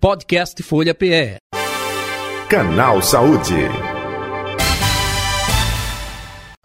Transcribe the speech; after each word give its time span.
Podcast 0.00 0.62
Folha 0.62 0.94
PE. 0.94 1.36
Canal 2.48 3.02
Saúde. 3.02 3.52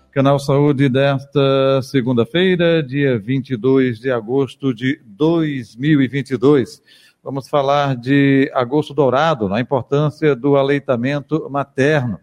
Canal 0.09 0.39
Saúde 0.39 0.87
desta 0.87 1.81
segunda-feira, 1.81 2.81
dia 2.81 3.19
22 3.19 3.99
de 3.99 4.09
agosto 4.09 4.73
de 4.73 5.01
2022. 5.05 6.81
Vamos 7.21 7.49
falar 7.49 7.97
de 7.97 8.49
agosto 8.53 8.93
dourado, 8.93 9.49
na 9.49 9.59
importância 9.59 10.33
do 10.33 10.55
aleitamento 10.55 11.49
materno. 11.49 12.17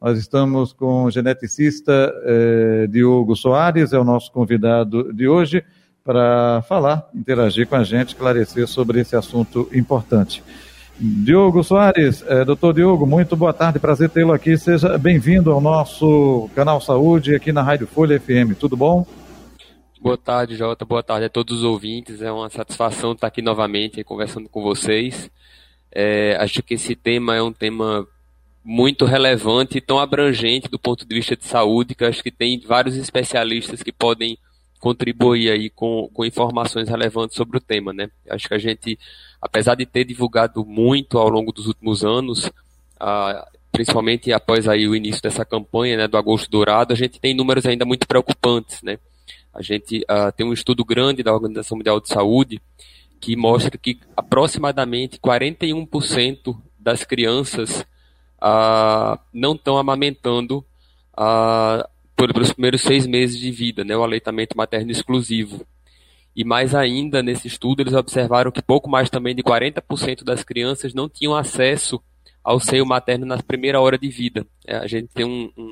Nós 0.00 0.16
estamos 0.16 0.72
com 0.72 1.06
o 1.06 1.10
geneticista 1.10 2.14
eh, 2.22 2.86
Diogo 2.88 3.34
Soares, 3.34 3.92
é 3.92 3.98
o 3.98 4.04
nosso 4.04 4.30
convidado 4.30 5.12
de 5.12 5.26
hoje, 5.26 5.64
para 6.04 6.62
falar, 6.68 7.08
interagir 7.14 7.66
com 7.66 7.76
a 7.76 7.84
gente, 7.84 8.08
esclarecer 8.08 8.66
sobre 8.66 9.00
esse 9.00 9.14
assunto 9.14 9.68
importante. 9.72 10.42
Diogo 10.98 11.64
Soares, 11.64 12.24
eh, 12.28 12.44
doutor 12.44 12.74
Diogo, 12.74 13.06
muito 13.06 13.34
boa 13.34 13.52
tarde, 13.52 13.78
prazer 13.78 14.10
tê-lo 14.10 14.32
aqui. 14.32 14.56
Seja 14.56 14.98
bem-vindo 14.98 15.50
ao 15.50 15.60
nosso 15.60 16.48
canal 16.54 16.80
Saúde 16.80 17.34
aqui 17.34 17.52
na 17.52 17.62
Rádio 17.62 17.86
Folha 17.86 18.20
FM. 18.20 18.54
Tudo 18.58 18.76
bom? 18.76 19.06
Boa 20.00 20.18
tarde, 20.18 20.56
Jota. 20.56 20.84
Boa 20.84 21.02
tarde 21.02 21.26
a 21.26 21.30
todos 21.30 21.58
os 21.58 21.64
ouvintes. 21.64 22.20
É 22.20 22.30
uma 22.30 22.50
satisfação 22.50 23.12
estar 23.12 23.28
aqui 23.28 23.40
novamente 23.40 24.04
conversando 24.04 24.48
com 24.48 24.62
vocês. 24.62 25.30
É, 25.90 26.36
acho 26.40 26.62
que 26.62 26.74
esse 26.74 26.94
tema 26.94 27.36
é 27.36 27.42
um 27.42 27.52
tema 27.52 28.06
muito 28.64 29.04
relevante 29.04 29.78
e 29.78 29.80
tão 29.80 29.98
abrangente 29.98 30.68
do 30.68 30.78
ponto 30.78 31.06
de 31.06 31.14
vista 31.14 31.36
de 31.36 31.44
saúde, 31.44 31.94
que 31.94 32.04
acho 32.04 32.22
que 32.22 32.30
tem 32.30 32.60
vários 32.60 32.96
especialistas 32.96 33.82
que 33.82 33.92
podem 33.92 34.38
contribuir 34.82 35.48
aí 35.48 35.70
com, 35.70 36.10
com 36.12 36.24
informações 36.24 36.88
relevantes 36.88 37.36
sobre 37.36 37.56
o 37.56 37.60
tema, 37.60 37.92
né? 37.92 38.10
Acho 38.28 38.48
que 38.48 38.54
a 38.54 38.58
gente, 38.58 38.98
apesar 39.40 39.76
de 39.76 39.86
ter 39.86 40.04
divulgado 40.04 40.64
muito 40.66 41.18
ao 41.18 41.28
longo 41.28 41.52
dos 41.52 41.68
últimos 41.68 42.04
anos, 42.04 42.50
ah, 42.98 43.46
principalmente 43.70 44.32
após 44.32 44.66
aí 44.66 44.88
o 44.88 44.96
início 44.96 45.22
dessa 45.22 45.44
campanha, 45.44 45.96
né, 45.96 46.08
do 46.08 46.16
Agosto 46.16 46.50
Dourado, 46.50 46.92
a 46.92 46.96
gente 46.96 47.20
tem 47.20 47.32
números 47.32 47.64
ainda 47.64 47.84
muito 47.84 48.08
preocupantes, 48.08 48.82
né? 48.82 48.98
A 49.54 49.62
gente 49.62 50.04
ah, 50.08 50.32
tem 50.32 50.44
um 50.44 50.52
estudo 50.52 50.84
grande 50.84 51.22
da 51.22 51.32
Organização 51.32 51.78
Mundial 51.78 52.00
de 52.00 52.08
Saúde 52.08 52.60
que 53.20 53.36
mostra 53.36 53.78
que 53.78 54.00
aproximadamente 54.16 55.16
41% 55.20 56.60
das 56.76 57.04
crianças 57.04 57.86
ah, 58.40 59.16
não 59.32 59.52
estão 59.54 59.78
amamentando 59.78 60.64
ah, 61.16 61.88
pelos 62.30 62.52
primeiros 62.52 62.82
seis 62.82 63.06
meses 63.06 63.38
de 63.38 63.50
vida, 63.50 63.82
né, 63.82 63.96
o 63.96 64.02
aleitamento 64.02 64.56
materno 64.56 64.90
exclusivo. 64.90 65.66
E 66.34 66.44
mais 66.44 66.74
ainda, 66.74 67.22
nesse 67.22 67.46
estudo, 67.46 67.80
eles 67.80 67.94
observaram 67.94 68.50
que 68.50 68.62
pouco 68.62 68.88
mais 68.88 69.10
também 69.10 69.34
de 69.34 69.42
40% 69.42 70.24
das 70.24 70.42
crianças 70.42 70.94
não 70.94 71.08
tinham 71.08 71.34
acesso 71.34 72.00
ao 72.42 72.58
seio 72.58 72.86
materno 72.86 73.26
na 73.26 73.38
primeira 73.38 73.80
hora 73.80 73.98
de 73.98 74.08
vida. 74.08 74.46
É, 74.66 74.76
a 74.76 74.86
gente 74.86 75.08
tem 75.14 75.24
um, 75.24 75.50
um, 75.56 75.62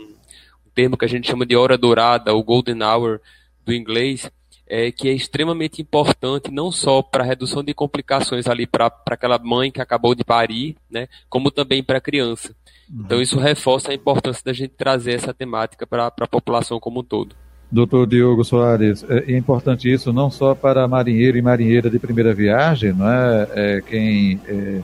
um, 0.66 0.70
termo 0.74 0.96
que 0.96 1.04
a 1.04 1.08
gente 1.08 1.28
chama 1.28 1.46
de 1.46 1.56
hora 1.56 1.76
dourada, 1.76 2.34
o 2.34 2.42
golden 2.42 2.82
hour 2.82 3.20
do 3.64 3.72
inglês, 3.72 4.30
é, 4.66 4.92
que 4.92 5.08
é 5.08 5.12
extremamente 5.12 5.82
importante 5.82 6.50
não 6.50 6.70
só 6.70 7.02
para 7.02 7.24
a 7.24 7.26
redução 7.26 7.62
de 7.62 7.74
complicações 7.74 8.46
ali 8.46 8.66
para 8.66 8.92
aquela 9.06 9.38
mãe 9.38 9.70
que 9.72 9.80
acabou 9.80 10.14
de 10.14 10.24
parir, 10.24 10.76
né, 10.88 11.08
como 11.28 11.50
também 11.50 11.82
para 11.82 11.98
a 11.98 12.00
criança. 12.00 12.54
Então 12.92 13.20
isso 13.20 13.38
reforça 13.38 13.92
a 13.92 13.94
importância 13.94 14.42
da 14.44 14.52
gente 14.52 14.72
trazer 14.76 15.12
essa 15.12 15.32
temática 15.32 15.86
para 15.86 16.06
a 16.06 16.26
população 16.26 16.80
como 16.80 17.00
um 17.00 17.04
todo. 17.04 17.36
Doutor 17.70 18.06
Diogo 18.06 18.42
Soares, 18.42 19.04
é, 19.08 19.32
é 19.32 19.36
importante 19.36 19.90
isso 19.90 20.12
não 20.12 20.28
só 20.28 20.56
para 20.56 20.88
marinheiro 20.88 21.38
e 21.38 21.42
marinheira 21.42 21.88
de 21.88 22.00
primeira 22.00 22.34
viagem, 22.34 22.92
não 22.92 23.08
é? 23.08 23.48
é 23.54 23.80
quem 23.80 24.40
é, 24.48 24.80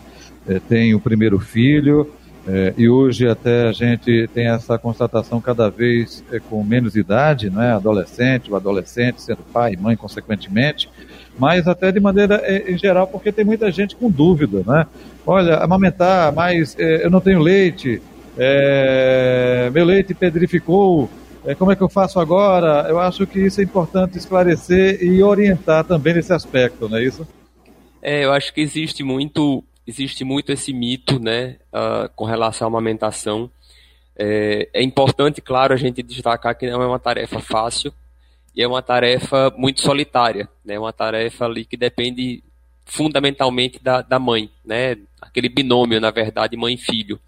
é 0.47 0.61
tem 0.61 0.95
o 0.95 1.01
primeiro 1.01 1.41
filho, 1.41 2.13
é, 2.49 2.73
e 2.79 2.89
hoje 2.89 3.29
até 3.29 3.69
a 3.69 3.73
gente 3.73 4.29
tem 4.33 4.47
essa 4.47 4.79
constatação 4.79 5.41
cada 5.41 5.69
vez 5.69 6.23
é, 6.31 6.39
com 6.39 6.63
menos 6.63 6.95
idade, 6.95 7.51
não 7.51 7.61
é? 7.61 7.73
Adolescente, 7.73 8.51
o 8.51 8.55
adolescente 8.55 9.21
sendo 9.21 9.43
pai 9.53 9.73
e 9.73 9.77
mãe, 9.77 9.97
consequentemente, 9.97 10.89
mas 11.37 11.67
até 11.67 11.91
de 11.91 11.99
maneira 11.99 12.41
é, 12.45 12.71
em 12.71 12.79
geral, 12.79 13.09
porque 13.09 13.33
tem 13.33 13.45
muita 13.45 13.71
gente 13.73 13.97
com 13.97 14.09
dúvida, 14.09 14.63
né? 14.65 14.87
Olha, 15.27 15.57
amamentar, 15.57 16.33
mas 16.33 16.77
é, 16.79 17.05
eu 17.05 17.11
não 17.11 17.21
tenho 17.21 17.41
leite, 17.41 18.01
é, 18.39 19.69
meu 19.75 19.85
leite 19.85 20.15
pedrificou, 20.15 21.11
é, 21.45 21.53
como 21.53 21.73
é 21.73 21.77
que 21.77 21.83
eu 21.83 21.89
faço 21.89 22.21
agora? 22.21 22.89
Eu 22.89 23.01
acho 23.01 23.27
que 23.27 23.41
isso 23.41 23.61
é 23.61 23.65
importante 23.65 24.19
esclarecer 24.19 25.03
e 25.03 25.21
orientar 25.21 25.83
também 25.85 26.15
nesse 26.15 26.33
aspecto, 26.33 26.89
não 26.89 26.99
é 26.99 27.05
isso? 27.05 27.27
É, 28.01 28.25
eu 28.25 28.33
acho 28.33 28.55
que 28.55 28.61
existe 28.61 29.03
muito 29.03 29.65
existe 29.87 30.25
muito 30.25 30.53
esse 30.53 30.73
mito, 30.73 31.19
né, 31.19 31.57
uh, 31.73 32.09
com 32.15 32.25
relação 32.25 32.67
à 32.67 32.69
amamentação. 32.69 33.51
É, 34.19 34.69
é, 34.73 34.83
importante, 34.83 35.41
claro, 35.41 35.75
a 35.75 35.77
gente 35.77 36.03
destacar 36.03 36.57
que 36.57 36.69
não 36.69 36.83
é 36.83 36.87
uma 36.87 36.99
tarefa 36.99 37.39
fácil 37.39 37.93
e 38.55 38.63
é 38.63 38.67
uma 38.67 38.83
tarefa 38.83 39.53
muito 39.57 39.81
solitária, 39.81 40.49
né, 40.65 40.75
é 40.75 40.79
uma 40.79 40.93
tarefa 40.93 41.45
ali 41.45 41.65
que 41.65 41.77
depende 41.77 42.43
fundamentalmente 42.85 43.79
da, 43.83 44.01
da 44.03 44.19
mãe, 44.19 44.51
né, 44.65 44.97
aquele 45.21 45.49
binômio, 45.49 46.01
na 46.01 46.11
verdade, 46.11 46.57
mãe-filho. 46.57 47.21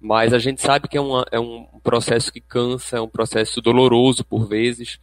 Mas 0.00 0.32
a 0.32 0.38
gente 0.38 0.60
sabe 0.60 0.88
que 0.88 0.96
é, 0.96 1.00
uma, 1.00 1.24
é 1.30 1.38
um 1.38 1.64
processo 1.82 2.32
que 2.32 2.40
cansa, 2.40 2.96
é 2.96 3.00
um 3.00 3.08
processo 3.08 3.60
doloroso 3.60 4.24
por 4.24 4.48
vezes, 4.48 4.98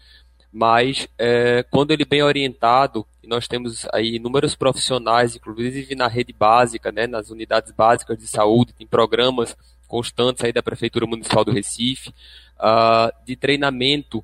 mas 0.52 1.08
é, 1.18 1.64
quando 1.70 1.92
ele 1.92 2.06
bem 2.06 2.24
orientado, 2.24 3.06
nós 3.24 3.48
temos 3.48 3.86
aí 3.94 4.16
inúmeros 4.16 4.56
profissionais, 4.56 5.36
inclusive 5.36 5.94
na 5.96 6.08
rede 6.08 6.34
básica, 6.34 6.92
né, 6.92 7.06
nas 7.06 7.30
unidades 7.30 7.72
básicas 7.72 8.18
de 8.18 8.28
saúde, 8.28 8.74
tem 8.74 8.88
programas 8.88 9.56
constantes 9.88 10.44
aí 10.44 10.52
da 10.52 10.64
Prefeitura 10.64 11.06
Municipal 11.06 11.46
do 11.46 11.52
Recife, 11.52 12.09
uh, 12.09 13.12
de 13.26 13.36
treinamento 13.36 14.20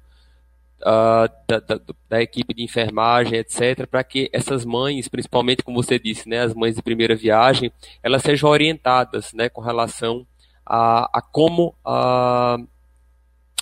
uh, 0.82 1.30
da, 1.48 1.60
da, 1.60 1.80
da, 2.10 2.22
equipe 2.22 2.54
de 2.54 2.64
enfermagem, 2.64 3.38
etc., 3.40 3.88
para 3.88 4.04
que 4.04 4.30
essas 4.34 4.66
mães, 4.66 5.08
principalmente 5.08 5.64
como 5.64 5.82
você 5.82 6.00
disse, 6.00 6.28
né, 6.28 6.42
as 6.42 6.54
mães 6.54 6.76
de 6.76 6.82
primeira 6.82 7.16
viagem, 7.16 7.72
elas 8.02 8.22
sejam 8.22 8.50
orientadas 8.50 9.34
né, 9.34 9.50
com 9.50 9.62
relação 9.62 10.26
a, 10.66 11.10
a 11.18 11.22
como 11.22 11.76
uh, 11.86 12.68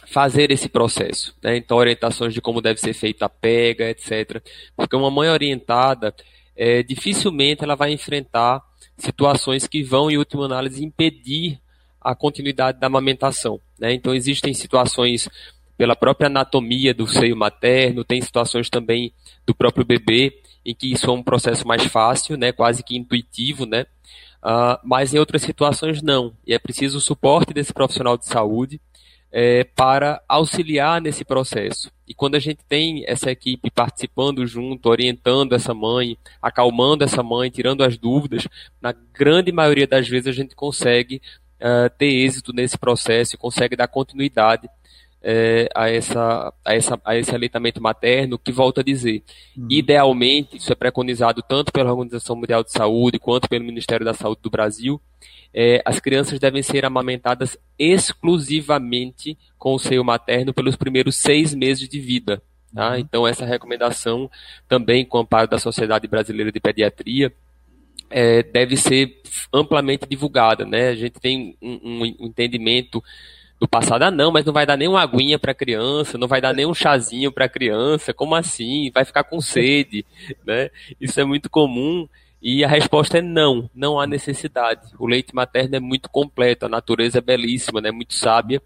fazer 0.05 0.51
esse 0.51 0.69
processo. 0.69 1.35
Né? 1.41 1.57
Então, 1.57 1.77
orientações 1.77 2.33
de 2.33 2.41
como 2.41 2.61
deve 2.61 2.79
ser 2.79 2.93
feita 2.93 3.25
a 3.25 3.29
pega, 3.29 3.89
etc. 3.89 4.41
Porque 4.75 4.95
uma 4.95 5.11
mãe 5.11 5.29
orientada, 5.29 6.13
é, 6.55 6.83
dificilmente 6.83 7.63
ela 7.63 7.75
vai 7.75 7.91
enfrentar 7.91 8.61
situações 8.97 9.67
que 9.67 9.83
vão, 9.83 10.09
em 10.09 10.17
última 10.17 10.45
análise, 10.45 10.83
impedir 10.83 11.59
a 11.99 12.13
continuidade 12.13 12.79
da 12.79 12.87
amamentação. 12.87 13.59
Né? 13.79 13.93
Então, 13.93 14.13
existem 14.13 14.53
situações 14.53 15.29
pela 15.77 15.95
própria 15.95 16.27
anatomia 16.27 16.93
do 16.93 17.07
seio 17.07 17.35
materno, 17.35 18.03
tem 18.03 18.21
situações 18.21 18.69
também 18.69 19.11
do 19.45 19.55
próprio 19.55 19.85
bebê, 19.85 20.39
em 20.65 20.73
que 20.73 20.91
isso 20.91 21.09
é 21.09 21.13
um 21.13 21.23
processo 21.23 21.67
mais 21.67 21.83
fácil, 21.85 22.37
né? 22.37 22.51
quase 22.51 22.83
que 22.83 22.95
intuitivo, 22.95 23.65
né? 23.65 23.85
Uh, 24.43 24.77
mas 24.83 25.13
em 25.13 25.19
outras 25.19 25.41
situações 25.41 26.01
não. 26.01 26.33
E 26.45 26.53
é 26.53 26.59
preciso 26.59 26.97
o 26.97 27.01
suporte 27.01 27.53
desse 27.53 27.73
profissional 27.73 28.17
de 28.17 28.25
saúde, 28.25 28.79
é, 29.35 29.63
para 29.63 30.21
auxiliar 30.29 31.01
nesse 31.01 31.25
processo. 31.25 31.91
E 32.07 32.13
quando 32.13 32.35
a 32.35 32.39
gente 32.39 32.63
tem 32.69 33.03
essa 33.07 33.31
equipe 33.31 33.71
participando 33.71 34.45
junto, 34.45 34.89
orientando 34.89 35.55
essa 35.55 35.73
mãe, 35.73 36.15
acalmando 36.39 37.03
essa 37.03 37.23
mãe, 37.23 37.49
tirando 37.49 37.83
as 37.83 37.97
dúvidas, 37.97 38.47
na 38.79 38.91
grande 38.91 39.51
maioria 39.51 39.87
das 39.87 40.07
vezes 40.07 40.27
a 40.27 40.31
gente 40.31 40.55
consegue 40.55 41.19
uh, 41.59 41.89
ter 41.97 42.05
êxito 42.05 42.53
nesse 42.53 42.77
processo 42.77 43.33
e 43.33 43.39
consegue 43.39 43.75
dar 43.75 43.87
continuidade 43.87 44.69
é, 45.23 45.69
a, 45.73 45.89
essa, 45.89 46.53
a, 46.65 46.75
essa, 46.75 47.01
a 47.05 47.17
esse 47.17 47.33
aleitamento 47.33 47.81
materno, 47.81 48.37
que 48.37 48.51
volta 48.51 48.81
a 48.81 48.83
dizer, 48.83 49.23
uhum. 49.57 49.67
idealmente, 49.69 50.57
isso 50.57 50.71
é 50.71 50.75
preconizado 50.75 51.41
tanto 51.41 51.71
pela 51.71 51.91
Organização 51.91 52.35
Mundial 52.35 52.63
de 52.63 52.71
Saúde 52.71 53.17
quanto 53.17 53.47
pelo 53.47 53.63
Ministério 53.63 54.05
da 54.05 54.13
Saúde 54.13 54.41
do 54.41 54.49
Brasil, 54.49 55.01
é, 55.53 55.81
as 55.85 55.99
crianças 55.99 56.39
devem 56.39 56.61
ser 56.61 56.83
amamentadas 56.83 57.57
exclusivamente 57.79 59.37
com 59.57 59.73
o 59.73 59.79
seio 59.79 60.03
materno 60.03 60.53
pelos 60.53 60.75
primeiros 60.75 61.15
seis 61.15 61.53
meses 61.53 61.87
de 61.87 61.99
vida. 61.99 62.41
Tá? 62.73 62.91
Uhum. 62.91 62.97
Então, 62.97 63.27
essa 63.27 63.45
recomendação, 63.45 64.29
também 64.67 65.05
com 65.05 65.19
o 65.19 65.21
amparo 65.21 65.47
da 65.47 65.59
Sociedade 65.59 66.07
Brasileira 66.07 66.51
de 66.51 66.59
Pediatria, 66.59 67.31
é, 68.09 68.43
deve 68.43 68.75
ser 68.75 69.21
amplamente 69.53 70.05
divulgada. 70.09 70.65
Né? 70.65 70.89
A 70.89 70.95
gente 70.95 71.19
tem 71.19 71.55
um, 71.61 72.01
um 72.01 72.05
entendimento 72.27 73.01
do 73.63 73.67
passado, 73.69 74.03
ah 74.03 74.11
não, 74.11 74.29
mas 74.29 74.43
não 74.43 74.51
vai 74.51 74.65
dar 74.65 74.75
nem 74.75 74.89
uma 74.89 75.01
aguinha 75.01 75.39
para 75.39 75.53
a 75.53 75.55
criança, 75.55 76.17
não 76.17 76.27
vai 76.27 76.41
dar 76.41 76.53
nem 76.53 76.65
um 76.65 76.73
chazinho 76.73 77.31
para 77.31 77.45
a 77.45 77.49
criança, 77.49 78.13
como 78.13 78.35
assim? 78.35 78.91
Vai 78.93 79.05
ficar 79.05 79.23
com 79.23 79.39
sede, 79.39 80.05
né? 80.45 80.69
Isso 80.99 81.17
é 81.17 81.23
muito 81.23 81.49
comum 81.49 82.05
e 82.41 82.61
a 82.61 82.67
resposta 82.67 83.19
é 83.19 83.21
não, 83.21 83.69
não 83.73 83.97
há 83.97 84.05
necessidade. 84.05 84.81
O 84.99 85.07
leite 85.07 85.33
materno 85.33 85.77
é 85.77 85.79
muito 85.79 86.09
completo, 86.09 86.65
a 86.65 86.69
natureza 86.69 87.19
é 87.19 87.21
belíssima, 87.21 87.79
né, 87.79 87.89
muito 87.89 88.13
sábia, 88.13 88.61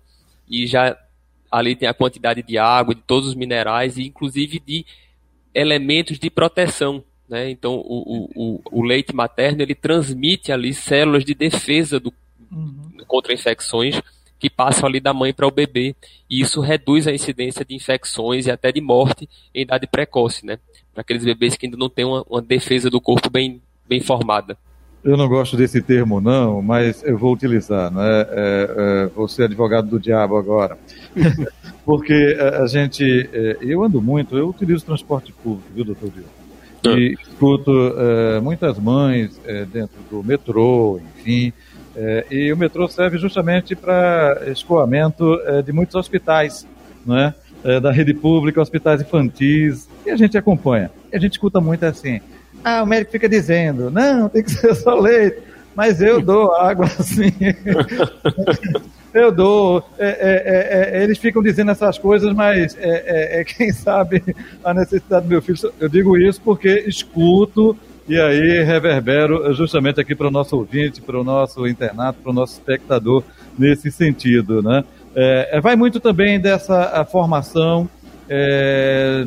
e 0.49 0.65
já 0.65 0.97
ali 1.51 1.75
tem 1.75 1.87
a 1.87 1.93
quantidade 1.93 2.41
de 2.41 2.57
água, 2.57 2.95
de 2.95 3.01
todos 3.01 3.29
os 3.29 3.35
minerais, 3.35 3.99
e 3.99 4.07
inclusive 4.07 4.59
de 4.59 4.83
elementos 5.53 6.17
de 6.17 6.31
proteção. 6.31 7.03
né? 7.29 7.51
Então 7.51 7.75
o, 7.75 8.31
o, 8.35 8.61
o 8.71 8.83
leite 8.83 9.15
materno 9.15 9.61
ele 9.61 9.75
transmite 9.75 10.51
ali 10.51 10.73
células 10.73 11.23
de 11.23 11.35
defesa 11.35 11.99
do, 11.99 12.11
uhum. 12.51 12.97
contra 13.05 13.31
infecções 13.31 14.01
que 14.39 14.49
passam 14.49 14.87
ali 14.87 14.99
da 14.99 15.13
mãe 15.13 15.33
para 15.33 15.47
o 15.47 15.51
bebê 15.51 15.95
e 16.29 16.41
isso 16.41 16.61
reduz 16.61 17.07
a 17.07 17.13
incidência 17.13 17.65
de 17.65 17.75
infecções 17.75 18.45
e 18.45 18.51
até 18.51 18.71
de 18.71 18.81
morte 18.81 19.27
em 19.53 19.61
idade 19.61 19.87
precoce, 19.87 20.45
né? 20.45 20.59
Para 20.93 21.01
aqueles 21.01 21.23
bebês 21.23 21.55
que 21.55 21.65
ainda 21.65 21.77
não 21.77 21.89
têm 21.89 22.05
uma, 22.05 22.23
uma 22.29 22.41
defesa 22.41 22.89
do 22.89 23.01
corpo 23.01 23.29
bem, 23.29 23.61
bem 23.87 23.99
formada. 23.99 24.57
Eu 25.03 25.15
não 25.15 25.27
gosto 25.27 25.55
desse 25.55 25.81
termo, 25.81 26.19
não, 26.19 26.61
mas 26.61 27.03
eu 27.03 27.17
vou 27.17 27.33
utilizar. 27.33 27.91
Né? 27.91 28.01
É, 28.03 28.25
é, 28.77 29.05
vou 29.07 29.27
ser 29.27 29.43
advogado 29.43 29.87
do 29.87 29.99
diabo 29.99 30.35
agora. 30.35 30.77
Porque 31.85 32.37
a, 32.39 32.63
a 32.63 32.67
gente. 32.67 33.29
É, 33.31 33.57
eu 33.61 33.83
ando 33.83 34.01
muito, 34.01 34.37
eu 34.37 34.49
utilizo 34.49 34.85
transporte 34.85 35.31
público, 35.31 35.69
viu, 35.73 35.85
doutor 35.85 36.09
Diogo? 36.09 36.29
Ah. 36.85 36.99
E 36.99 37.13
escuto 37.13 37.71
é, 37.71 38.39
muitas 38.39 38.77
mães 38.77 39.39
é, 39.45 39.65
dentro 39.65 39.97
do 40.09 40.23
metrô, 40.23 40.99
enfim. 41.17 41.53
É, 41.97 42.25
e 42.29 42.53
o 42.53 42.57
metrô 42.57 42.87
serve 42.87 43.17
justamente 43.17 43.75
para 43.75 44.43
escoamento 44.47 45.37
de 45.65 45.71
muitos 45.71 45.95
hospitais, 45.95 46.67
não 47.05 47.17
é? 47.17 47.33
da 47.81 47.91
rede 47.91 48.13
pública, 48.13 48.61
hospitais 48.61 49.01
infantis, 49.01 49.89
e 50.05 50.11
a 50.11 50.15
gente 50.15 50.37
acompanha. 50.37 50.91
E 51.11 51.17
a 51.17 51.19
gente 51.19 51.33
escuta 51.33 51.59
muito 51.59 51.83
assim 51.83 52.21
ah, 52.63 52.83
o 52.83 52.85
médico 52.85 53.11
fica 53.11 53.29
dizendo, 53.29 53.89
não, 53.89 54.27
tem 54.29 54.43
que 54.43 54.51
ser 54.51 54.75
só 54.75 54.99
leite. 54.99 55.37
Mas 55.75 56.01
eu 56.01 56.19
dou 56.19 56.55
água 56.55 56.85
assim. 56.99 57.31
eu 59.13 59.31
dou. 59.31 59.87
É, 59.97 60.07
é, 60.07 60.97
é, 60.97 60.99
é, 60.99 61.03
eles 61.03 61.19
ficam 61.19 61.41
dizendo 61.41 61.71
essas 61.71 61.99
coisas, 61.99 62.33
mas 62.33 62.75
é, 62.79 63.03
é, 63.05 63.41
é, 63.41 63.43
quem 63.43 63.71
sabe 63.71 64.23
a 64.63 64.73
necessidade 64.73 65.25
do 65.25 65.29
meu 65.29 65.41
filho. 65.41 65.71
Eu 65.79 65.87
digo 65.87 66.17
isso 66.17 66.41
porque 66.41 66.83
escuto 66.87 67.77
e 68.07 68.19
aí 68.19 68.63
reverbero 68.63 69.53
justamente 69.53 69.99
aqui 69.99 70.15
para 70.15 70.27
o 70.27 70.31
nosso 70.31 70.55
ouvinte, 70.57 71.01
para 71.01 71.19
o 71.19 71.23
nosso 71.23 71.67
internato, 71.67 72.19
para 72.21 72.31
o 72.31 72.33
nosso 72.33 72.53
espectador 72.53 73.23
nesse 73.57 73.91
sentido, 73.91 74.61
né? 74.61 74.83
vai 75.61 75.75
muito 75.75 75.99
também 75.99 76.39
dessa 76.39 77.03
formação 77.05 77.89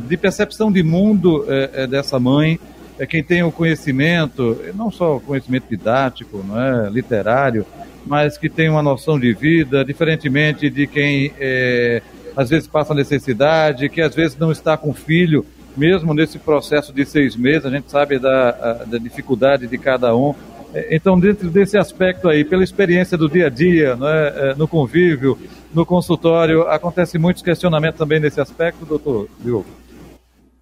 de 0.06 0.17
percepção 0.17 0.71
de 0.71 0.82
mundo 0.82 1.44
dessa 1.88 2.19
mãe, 2.21 2.61
é 3.00 3.06
quem 3.06 3.25
tem 3.25 3.43
o 3.43 3.50
conhecimento, 3.50 4.59
não 4.75 4.91
só 4.91 5.17
o 5.17 5.21
conhecimento 5.21 5.65
didático, 5.71 6.44
não 6.47 6.61
é, 6.61 6.91
literário, 6.91 7.65
mas 8.06 8.37
que 8.37 8.47
tem 8.47 8.69
uma 8.69 8.82
noção 8.82 9.19
de 9.19 9.32
vida, 9.32 9.82
diferentemente 9.82 10.69
de 10.69 10.87
quem 10.87 11.32
é, 11.41 12.03
às 12.37 12.50
vezes 12.50 12.69
passa 12.69 12.93
necessidade, 12.93 13.88
que 13.88 14.03
às 14.03 14.15
vezes 14.15 14.37
não 14.37 14.53
está 14.53 14.77
com 14.77 14.93
filho, 14.93 15.47
mesmo 15.76 16.14
nesse 16.14 16.38
processo 16.38 16.93
de 16.93 17.05
seis 17.05 17.37
meses, 17.37 17.67
a 17.67 17.70
gente 17.70 17.90
sabe 17.90 18.19
da, 18.19 18.84
da 18.84 18.99
dificuldade 18.99 19.67
de 19.67 19.78
cada 19.78 20.14
um. 20.14 20.34
É, 20.72 20.94
então, 20.94 21.19
dentro 21.19 21.50
desse 21.50 21.76
aspecto 21.76 22.28
aí, 22.28 22.44
pela 22.44 22.62
experiência 22.62 23.17
do 23.19 23.28
dia 23.28 23.46
a 23.46 23.50
dia, 23.50 23.99
é, 24.02 24.55
no 24.55 24.69
convívio, 24.69 25.38
no 25.75 25.84
consultório, 25.84 26.62
acontece 26.62 27.19
muitos 27.19 27.43
questionamentos 27.43 27.99
também 27.99 28.20
nesse 28.20 28.40
aspecto, 28.40 28.84
doutor 28.84 29.28
Diogo? 29.40 29.67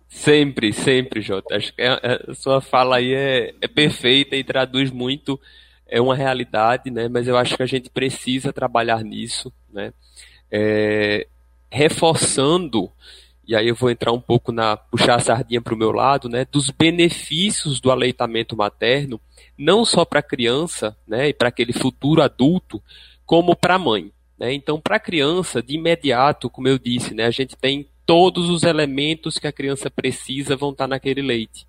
Sempre, 0.08 0.72
sempre, 0.72 1.20
Jota. 1.20 1.56
Acho 1.56 1.72
que 1.74 1.82
a, 1.82 1.98
a 2.28 2.34
sua 2.34 2.60
fala 2.60 2.96
aí 2.96 3.12
é, 3.12 3.54
é 3.60 3.68
perfeita 3.68 4.34
e 4.36 4.42
traduz 4.42 4.90
muito 4.90 5.38
é 5.88 6.00
uma 6.00 6.14
realidade, 6.14 6.90
né? 6.90 7.08
Mas 7.08 7.26
eu 7.26 7.36
acho 7.36 7.56
que 7.56 7.62
a 7.62 7.66
gente 7.66 7.88
precisa 7.90 8.52
trabalhar 8.52 9.02
nisso, 9.02 9.52
né? 9.72 9.92
É, 10.50 11.26
reforçando, 11.70 12.90
e 13.48 13.56
aí 13.56 13.68
eu 13.68 13.74
vou 13.74 13.90
entrar 13.90 14.12
um 14.12 14.20
pouco 14.20 14.52
na 14.52 14.76
puxar 14.76 15.14
a 15.14 15.20
sardinha 15.20 15.62
para 15.62 15.72
o 15.72 15.76
meu 15.76 15.90
lado, 15.90 16.28
né? 16.28 16.46
Dos 16.52 16.68
benefícios 16.68 17.80
do 17.80 17.90
aleitamento 17.90 18.54
materno, 18.54 19.18
não 19.56 19.86
só 19.86 20.04
para 20.04 20.20
a 20.20 20.22
criança, 20.22 20.94
né? 21.06 21.30
E 21.30 21.32
para 21.32 21.48
aquele 21.48 21.72
futuro 21.72 22.20
adulto, 22.20 22.82
como 23.24 23.56
para 23.56 23.76
a 23.76 23.78
mãe. 23.78 24.12
Né? 24.38 24.52
Então, 24.52 24.78
para 24.78 24.96
a 24.96 25.00
criança, 25.00 25.62
de 25.62 25.76
imediato, 25.76 26.50
como 26.50 26.68
eu 26.68 26.78
disse, 26.78 27.14
né? 27.14 27.24
A 27.24 27.30
gente 27.30 27.56
tem 27.56 27.88
todos 28.04 28.50
os 28.50 28.64
elementos 28.64 29.38
que 29.38 29.46
a 29.46 29.52
criança 29.52 29.90
precisa 29.90 30.54
vão 30.54 30.70
estar 30.70 30.86
naquele 30.86 31.22
leite. 31.22 31.66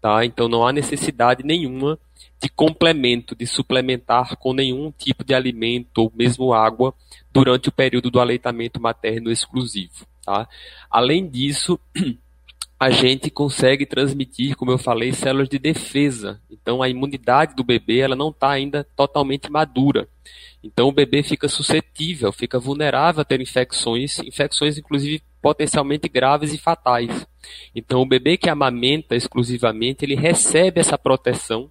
Tá? 0.00 0.24
Então 0.24 0.48
não 0.48 0.64
há 0.64 0.72
necessidade 0.72 1.42
nenhuma 1.42 1.98
de 2.40 2.48
complemento, 2.48 3.34
de 3.34 3.46
suplementar 3.46 4.36
com 4.36 4.52
nenhum 4.52 4.92
tipo 4.92 5.24
de 5.24 5.34
alimento 5.34 5.98
ou 5.98 6.12
mesmo 6.14 6.52
água 6.52 6.94
durante 7.32 7.68
o 7.68 7.72
período 7.72 8.10
do 8.10 8.20
aleitamento 8.20 8.80
materno 8.80 9.30
exclusivo. 9.30 10.06
Tá? 10.26 10.48
Além 10.90 11.28
disso, 11.28 11.78
a 12.78 12.90
gente 12.90 13.30
consegue 13.30 13.86
transmitir, 13.86 14.56
como 14.56 14.72
eu 14.72 14.78
falei, 14.78 15.12
células 15.12 15.48
de 15.48 15.58
defesa. 15.58 16.40
Então 16.50 16.82
a 16.82 16.88
imunidade 16.88 17.54
do 17.54 17.62
bebê 17.62 18.00
ela 18.00 18.16
não 18.16 18.30
está 18.30 18.50
ainda 18.50 18.84
totalmente 18.96 19.50
madura. 19.50 20.08
Então 20.64 20.88
o 20.88 20.92
bebê 20.92 21.22
fica 21.22 21.46
suscetível, 21.46 22.32
fica 22.32 22.58
vulnerável 22.58 23.22
a 23.22 23.24
ter 23.24 23.40
infecções, 23.40 24.18
infecções 24.18 24.76
inclusive 24.76 25.22
potencialmente 25.40 26.08
graves 26.08 26.52
e 26.52 26.58
fatais. 26.58 27.24
Então, 27.72 28.02
o 28.02 28.06
bebê 28.06 28.36
que 28.36 28.50
amamenta 28.50 29.14
exclusivamente, 29.14 30.04
ele 30.04 30.16
recebe 30.16 30.80
essa 30.80 30.98
proteção 30.98 31.70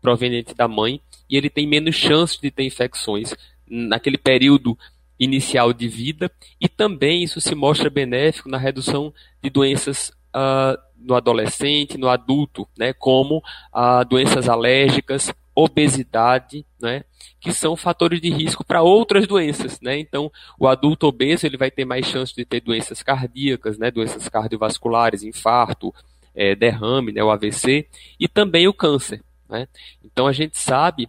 proveniente 0.00 0.54
da 0.54 0.66
mãe 0.66 1.02
e 1.28 1.36
ele 1.36 1.50
tem 1.50 1.66
menos 1.66 1.94
chance 1.94 2.40
de 2.40 2.50
ter 2.50 2.64
infecções 2.64 3.34
naquele 3.68 4.16
período 4.16 4.78
inicial 5.24 5.72
de 5.72 5.88
vida 5.88 6.30
e 6.60 6.68
também 6.68 7.22
isso 7.22 7.40
se 7.40 7.54
mostra 7.54 7.90
benéfico 7.90 8.48
na 8.48 8.58
redução 8.58 9.12
de 9.42 9.50
doenças 9.50 10.10
uh, 10.34 10.78
no 10.98 11.14
adolescente, 11.14 11.98
no 11.98 12.08
adulto, 12.08 12.66
né, 12.78 12.92
como 12.92 13.38
uh, 13.38 14.04
doenças 14.08 14.48
alérgicas, 14.48 15.32
obesidade, 15.54 16.64
né, 16.80 17.04
que 17.40 17.52
são 17.52 17.76
fatores 17.76 18.20
de 18.20 18.30
risco 18.30 18.64
para 18.64 18.82
outras 18.82 19.26
doenças, 19.26 19.80
né? 19.80 19.98
Então, 19.98 20.32
o 20.58 20.66
adulto 20.66 21.06
obeso 21.06 21.46
ele 21.46 21.56
vai 21.56 21.70
ter 21.70 21.84
mais 21.84 22.06
chance 22.06 22.34
de 22.34 22.44
ter 22.44 22.60
doenças 22.60 23.02
cardíacas, 23.02 23.78
né, 23.78 23.90
doenças 23.90 24.28
cardiovasculares, 24.28 25.22
infarto, 25.22 25.94
é, 26.34 26.54
derrame, 26.56 27.12
né, 27.12 27.22
o 27.22 27.30
AVC, 27.30 27.86
e 28.18 28.26
também 28.26 28.66
o 28.66 28.74
câncer, 28.74 29.22
né? 29.48 29.68
Então, 30.02 30.26
a 30.26 30.32
gente 30.32 30.58
sabe 30.58 31.08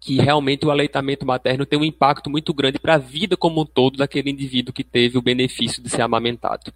que 0.00 0.20
realmente 0.20 0.64
o 0.64 0.70
aleitamento 0.70 1.26
materno 1.26 1.66
tem 1.66 1.78
um 1.78 1.84
impacto 1.84 2.30
muito 2.30 2.54
grande 2.54 2.78
para 2.78 2.94
a 2.94 2.98
vida 2.98 3.36
como 3.36 3.62
um 3.62 3.66
todo 3.66 3.98
daquele 3.98 4.30
indivíduo 4.30 4.72
que 4.72 4.84
teve 4.84 5.18
o 5.18 5.22
benefício 5.22 5.82
de 5.82 5.90
ser 5.90 6.02
amamentado. 6.02 6.72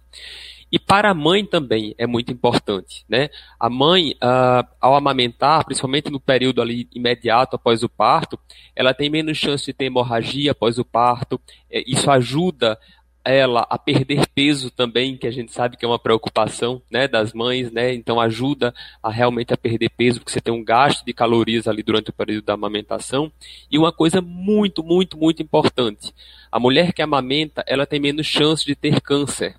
E 0.73 0.79
para 0.79 1.11
a 1.11 1.13
mãe 1.13 1.45
também 1.45 1.93
é 1.99 2.07
muito 2.07 2.31
importante, 2.31 3.05
né? 3.07 3.29
A 3.59 3.69
mãe, 3.69 4.13
uh, 4.13 4.67
ao 4.81 4.95
amamentar, 4.95 5.63
principalmente 5.65 6.09
no 6.09 6.19
período 6.19 6.63
ali 6.63 6.87
imediato 6.95 7.55
após 7.55 7.83
o 7.83 7.89
parto, 7.89 8.39
ela 8.75 8.91
tem 8.91 9.07
menos 9.07 9.37
chance 9.37 9.63
de 9.67 9.73
ter 9.73 9.85
hemorragia 9.85 10.51
após 10.51 10.79
o 10.79 10.83
parto. 10.83 11.39
É, 11.69 11.83
isso 11.85 12.09
ajuda 12.09 12.79
ela 13.25 13.65
a 13.69 13.77
perder 13.77 14.27
peso 14.27 14.69
também, 14.69 15.17
que 15.17 15.27
a 15.27 15.31
gente 15.31 15.51
sabe 15.51 15.77
que 15.77 15.85
é 15.85 15.87
uma 15.87 15.99
preocupação, 15.99 16.81
né, 16.91 17.07
das 17.07 17.33
mães, 17.33 17.71
né? 17.71 17.93
Então 17.93 18.19
ajuda 18.19 18.73
a 19.01 19.09
realmente 19.09 19.53
a 19.53 19.57
perder 19.57 19.89
peso, 19.89 20.19
porque 20.19 20.31
você 20.31 20.41
tem 20.41 20.53
um 20.53 20.63
gasto 20.63 21.05
de 21.05 21.13
calorias 21.13 21.67
ali 21.67 21.81
durante 21.81 22.09
o 22.09 22.13
período 22.13 22.45
da 22.45 22.53
amamentação. 22.53 23.31
E 23.71 23.77
uma 23.77 23.91
coisa 23.91 24.21
muito, 24.21 24.83
muito, 24.83 25.17
muito 25.17 25.41
importante: 25.41 26.13
a 26.51 26.59
mulher 26.59 26.93
que 26.93 27.01
amamenta, 27.01 27.63
ela 27.67 27.85
tem 27.85 27.99
menos 27.99 28.25
chance 28.25 28.65
de 28.65 28.75
ter 28.75 28.99
câncer, 29.01 29.55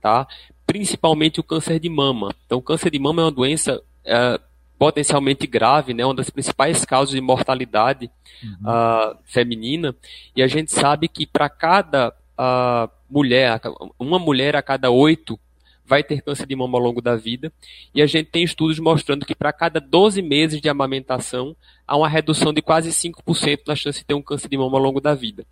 tá? 0.00 0.26
principalmente 0.68 1.40
o 1.40 1.42
câncer 1.42 1.80
de 1.80 1.88
mama. 1.88 2.34
Então, 2.44 2.58
o 2.58 2.62
câncer 2.62 2.90
de 2.90 2.98
mama 2.98 3.22
é 3.22 3.24
uma 3.24 3.30
doença 3.30 3.82
é, 4.04 4.38
potencialmente 4.78 5.46
grave, 5.46 5.94
né, 5.94 6.04
uma 6.04 6.14
das 6.14 6.28
principais 6.28 6.84
causas 6.84 7.14
de 7.14 7.20
mortalidade 7.22 8.10
uhum. 8.42 8.70
uh, 8.70 9.16
feminina, 9.24 9.96
e 10.36 10.42
a 10.42 10.46
gente 10.46 10.70
sabe 10.70 11.08
que 11.08 11.26
para 11.26 11.48
cada 11.48 12.14
uh, 12.38 12.90
mulher, 13.10 13.60
uma 13.98 14.18
mulher 14.18 14.54
a 14.56 14.62
cada 14.62 14.90
oito 14.90 15.38
vai 15.84 16.04
ter 16.04 16.20
câncer 16.20 16.46
de 16.46 16.54
mama 16.54 16.76
ao 16.76 16.84
longo 16.84 17.00
da 17.00 17.16
vida, 17.16 17.50
e 17.94 18.02
a 18.02 18.06
gente 18.06 18.26
tem 18.26 18.44
estudos 18.44 18.78
mostrando 18.78 19.24
que 19.24 19.34
para 19.34 19.52
cada 19.54 19.80
12 19.80 20.20
meses 20.20 20.60
de 20.60 20.68
amamentação, 20.68 21.56
há 21.86 21.96
uma 21.96 22.08
redução 22.08 22.52
de 22.52 22.60
quase 22.60 22.90
5% 22.90 23.60
na 23.66 23.74
chance 23.74 24.00
de 24.00 24.04
ter 24.04 24.12
um 24.12 24.20
câncer 24.20 24.48
de 24.48 24.58
mama 24.58 24.76
ao 24.76 24.82
longo 24.82 25.00
da 25.00 25.14
vida. 25.14 25.46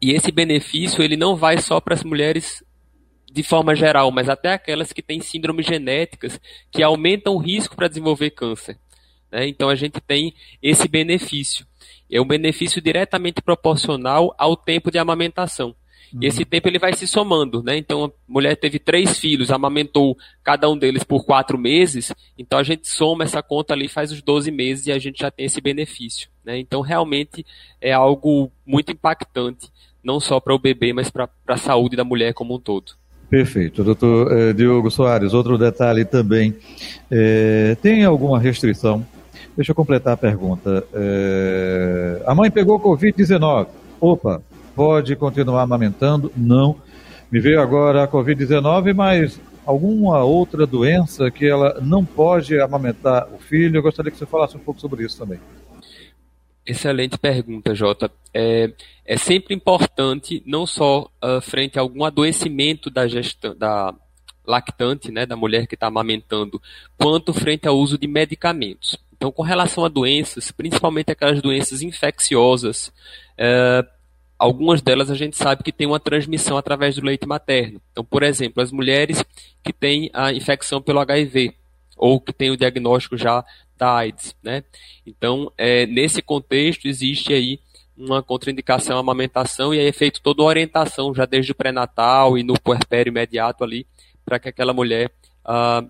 E 0.00 0.12
esse 0.12 0.30
benefício 0.30 1.02
ele 1.02 1.16
não 1.16 1.34
vai 1.34 1.58
só 1.58 1.80
para 1.80 1.94
as 1.94 2.04
mulheres 2.04 2.62
de 3.30 3.42
forma 3.42 3.74
geral, 3.74 4.10
mas 4.12 4.28
até 4.28 4.52
aquelas 4.52 4.92
que 4.92 5.02
têm 5.02 5.20
síndromes 5.20 5.66
genéticas 5.66 6.40
que 6.70 6.82
aumentam 6.82 7.34
o 7.34 7.38
risco 7.38 7.74
para 7.74 7.88
desenvolver 7.88 8.30
câncer. 8.30 8.78
Né? 9.30 9.48
Então 9.48 9.68
a 9.68 9.74
gente 9.74 10.00
tem 10.00 10.32
esse 10.62 10.88
benefício. 10.88 11.66
É 12.10 12.20
um 12.20 12.26
benefício 12.26 12.80
diretamente 12.80 13.42
proporcional 13.42 14.34
ao 14.38 14.56
tempo 14.56 14.90
de 14.90 14.98
amamentação. 14.98 15.74
E 16.20 16.26
esse 16.26 16.44
tempo 16.44 16.68
ele 16.68 16.78
vai 16.78 16.92
se 16.92 17.06
somando, 17.06 17.62
né? 17.62 17.76
Então 17.76 18.04
a 18.04 18.10
mulher 18.26 18.56
teve 18.56 18.78
três 18.78 19.18
filhos, 19.18 19.50
amamentou 19.50 20.16
cada 20.42 20.68
um 20.68 20.76
deles 20.76 21.02
por 21.02 21.24
quatro 21.24 21.58
meses, 21.58 22.12
então 22.36 22.58
a 22.58 22.62
gente 22.62 22.88
soma 22.88 23.24
essa 23.24 23.42
conta 23.42 23.74
ali, 23.74 23.88
faz 23.88 24.12
os 24.12 24.22
12 24.22 24.50
meses 24.50 24.86
e 24.86 24.92
a 24.92 24.98
gente 24.98 25.20
já 25.20 25.30
tem 25.30 25.46
esse 25.46 25.60
benefício. 25.60 26.28
Né? 26.44 26.58
Então 26.58 26.80
realmente 26.80 27.44
é 27.80 27.92
algo 27.92 28.50
muito 28.64 28.92
impactante, 28.92 29.68
não 30.02 30.20
só 30.20 30.40
para 30.40 30.54
o 30.54 30.58
bebê, 30.58 30.92
mas 30.92 31.10
para 31.10 31.28
a 31.46 31.56
saúde 31.56 31.96
da 31.96 32.04
mulher 32.04 32.32
como 32.32 32.54
um 32.54 32.60
todo. 32.60 32.92
Perfeito. 33.28 33.84
Doutor 33.84 34.32
eh, 34.32 34.52
Diogo 34.54 34.90
Soares, 34.90 35.34
outro 35.34 35.58
detalhe 35.58 36.04
também. 36.04 36.56
Eh, 37.10 37.76
tem 37.82 38.04
alguma 38.04 38.38
restrição? 38.38 39.06
Deixa 39.54 39.72
eu 39.72 39.74
completar 39.76 40.14
a 40.14 40.16
pergunta. 40.16 40.82
Eh, 40.94 42.22
a 42.24 42.34
mãe 42.34 42.50
pegou 42.50 42.80
Covid-19. 42.80 43.66
Opa, 44.00 44.40
pode 44.78 45.16
continuar 45.16 45.62
amamentando? 45.62 46.30
Não. 46.36 46.76
Me 47.32 47.40
veio 47.40 47.60
agora 47.60 48.04
a 48.04 48.08
Covid-19, 48.08 48.94
mas 48.94 49.40
alguma 49.66 50.22
outra 50.22 50.64
doença 50.64 51.32
que 51.32 51.44
ela 51.44 51.80
não 51.82 52.04
pode 52.04 52.60
amamentar 52.60 53.26
o 53.34 53.38
filho? 53.38 53.78
Eu 53.78 53.82
gostaria 53.82 54.12
que 54.12 54.16
você 54.16 54.24
falasse 54.24 54.56
um 54.56 54.60
pouco 54.60 54.80
sobre 54.80 55.04
isso 55.04 55.18
também. 55.18 55.40
Excelente 56.64 57.18
pergunta, 57.18 57.74
Jota. 57.74 58.08
É, 58.32 58.72
é 59.04 59.16
sempre 59.16 59.52
importante, 59.52 60.44
não 60.46 60.64
só 60.64 61.10
uh, 61.24 61.40
frente 61.40 61.76
a 61.76 61.82
algum 61.82 62.04
adoecimento 62.04 62.88
da, 62.88 63.08
gestão, 63.08 63.56
da 63.56 63.92
lactante, 64.46 65.10
né, 65.10 65.26
da 65.26 65.34
mulher 65.34 65.66
que 65.66 65.74
está 65.74 65.88
amamentando, 65.88 66.62
quanto 66.96 67.34
frente 67.34 67.66
ao 67.66 67.76
uso 67.76 67.98
de 67.98 68.06
medicamentos. 68.06 68.96
Então, 69.16 69.32
com 69.32 69.42
relação 69.42 69.84
a 69.84 69.88
doenças, 69.88 70.52
principalmente 70.52 71.10
aquelas 71.10 71.42
doenças 71.42 71.82
infecciosas, 71.82 72.92
uh, 73.40 73.97
algumas 74.38 74.80
delas 74.80 75.10
a 75.10 75.14
gente 75.14 75.36
sabe 75.36 75.62
que 75.62 75.72
tem 75.72 75.86
uma 75.86 75.98
transmissão 75.98 76.56
através 76.56 76.94
do 76.94 77.04
leite 77.04 77.26
materno. 77.26 77.80
Então, 77.90 78.04
por 78.04 78.22
exemplo, 78.22 78.62
as 78.62 78.70
mulheres 78.70 79.24
que 79.62 79.72
têm 79.72 80.10
a 80.12 80.32
infecção 80.32 80.80
pelo 80.80 81.00
HIV, 81.00 81.54
ou 81.96 82.20
que 82.20 82.32
têm 82.32 82.50
o 82.50 82.56
diagnóstico 82.56 83.16
já 83.16 83.44
da 83.76 83.96
AIDS, 83.96 84.34
né? 84.42 84.62
Então, 85.04 85.52
é, 85.58 85.84
nesse 85.86 86.22
contexto, 86.22 86.86
existe 86.86 87.32
aí 87.32 87.58
uma 87.96 88.22
contraindicação 88.22 88.96
à 88.96 89.00
amamentação 89.00 89.74
e 89.74 89.80
aí 89.80 89.88
é 89.88 89.92
feito 89.92 90.22
toda 90.22 90.42
uma 90.42 90.48
orientação 90.48 91.12
já 91.12 91.26
desde 91.26 91.50
o 91.50 91.54
pré-natal 91.54 92.38
e 92.38 92.44
no 92.44 92.54
puerpério 92.54 93.10
imediato 93.10 93.64
ali 93.64 93.84
para 94.24 94.38
que 94.38 94.48
aquela 94.48 94.72
mulher 94.72 95.10
ah, 95.44 95.84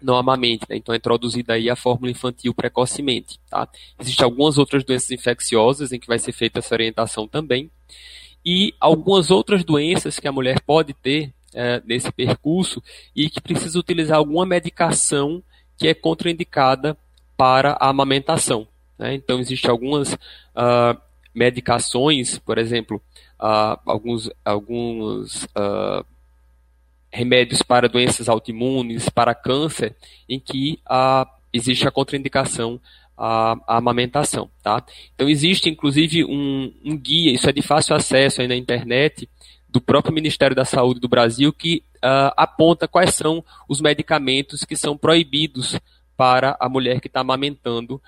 não 0.00 0.16
amamente, 0.16 0.64
né? 0.68 0.76
Então 0.76 0.94
é 0.94 0.98
introduzida 0.98 1.54
aí 1.54 1.68
a 1.68 1.76
fórmula 1.76 2.10
infantil 2.10 2.54
precocemente, 2.54 3.38
tá? 3.50 3.68
Existem 3.98 4.24
algumas 4.24 4.58
outras 4.58 4.84
doenças 4.84 5.10
infecciosas 5.10 5.92
em 5.92 5.98
que 5.98 6.06
vai 6.06 6.18
ser 6.18 6.32
feita 6.32 6.58
essa 6.60 6.74
orientação 6.74 7.26
também 7.26 7.70
e 8.44 8.74
algumas 8.80 9.30
outras 9.30 9.64
doenças 9.64 10.18
que 10.18 10.28
a 10.28 10.32
mulher 10.32 10.60
pode 10.60 10.94
ter 10.94 11.32
é, 11.54 11.82
nesse 11.84 12.12
percurso 12.12 12.82
e 13.14 13.28
que 13.28 13.40
precisa 13.40 13.78
utilizar 13.78 14.18
alguma 14.18 14.46
medicação 14.46 15.42
que 15.76 15.88
é 15.88 15.94
contraindicada 15.94 16.96
para 17.36 17.72
a 17.80 17.88
amamentação. 17.88 18.66
Né? 18.98 19.14
Então, 19.14 19.38
existem 19.38 19.70
algumas 19.70 20.12
uh, 20.12 21.00
medicações, 21.34 22.38
por 22.38 22.58
exemplo, 22.58 23.00
uh, 23.40 23.78
alguns, 23.86 24.28
alguns 24.44 25.44
uh, 25.44 26.04
remédios 27.10 27.62
para 27.62 27.88
doenças 27.88 28.28
autoimunes, 28.28 29.08
para 29.08 29.34
câncer, 29.34 29.96
em 30.28 30.38
que 30.38 30.80
existe 31.52 31.86
a 31.86 31.90
contraindicação 31.90 32.80
à, 33.16 33.56
amamentação. 33.66 34.50
Tá? 34.62 34.84
Então, 35.14 35.28
existe 35.28 35.68
inclusive 35.68 36.24
um, 36.24 36.72
um 36.84 36.96
guia, 36.96 37.32
isso 37.32 37.48
é 37.48 37.52
de 37.52 37.62
fácil 37.62 37.96
acesso 37.96 38.40
aí 38.40 38.48
na 38.48 38.56
internet, 38.56 39.28
do 39.68 39.80
próprio 39.80 40.14
Ministério 40.14 40.56
da 40.56 40.64
Saúde 40.64 41.00
do 41.00 41.08
Brasil, 41.08 41.52
que 41.52 41.82
uh, 41.96 42.32
aponta 42.36 42.88
quais 42.88 43.14
são 43.14 43.44
os 43.68 43.80
medicamentos 43.80 44.64
que 44.64 44.76
são 44.76 44.96
proibidos 44.96 45.78
para 46.16 46.56
a 46.58 46.68
mulher 46.68 47.00
que 47.00 47.06
está 47.06 47.20
amamentando 47.20 48.00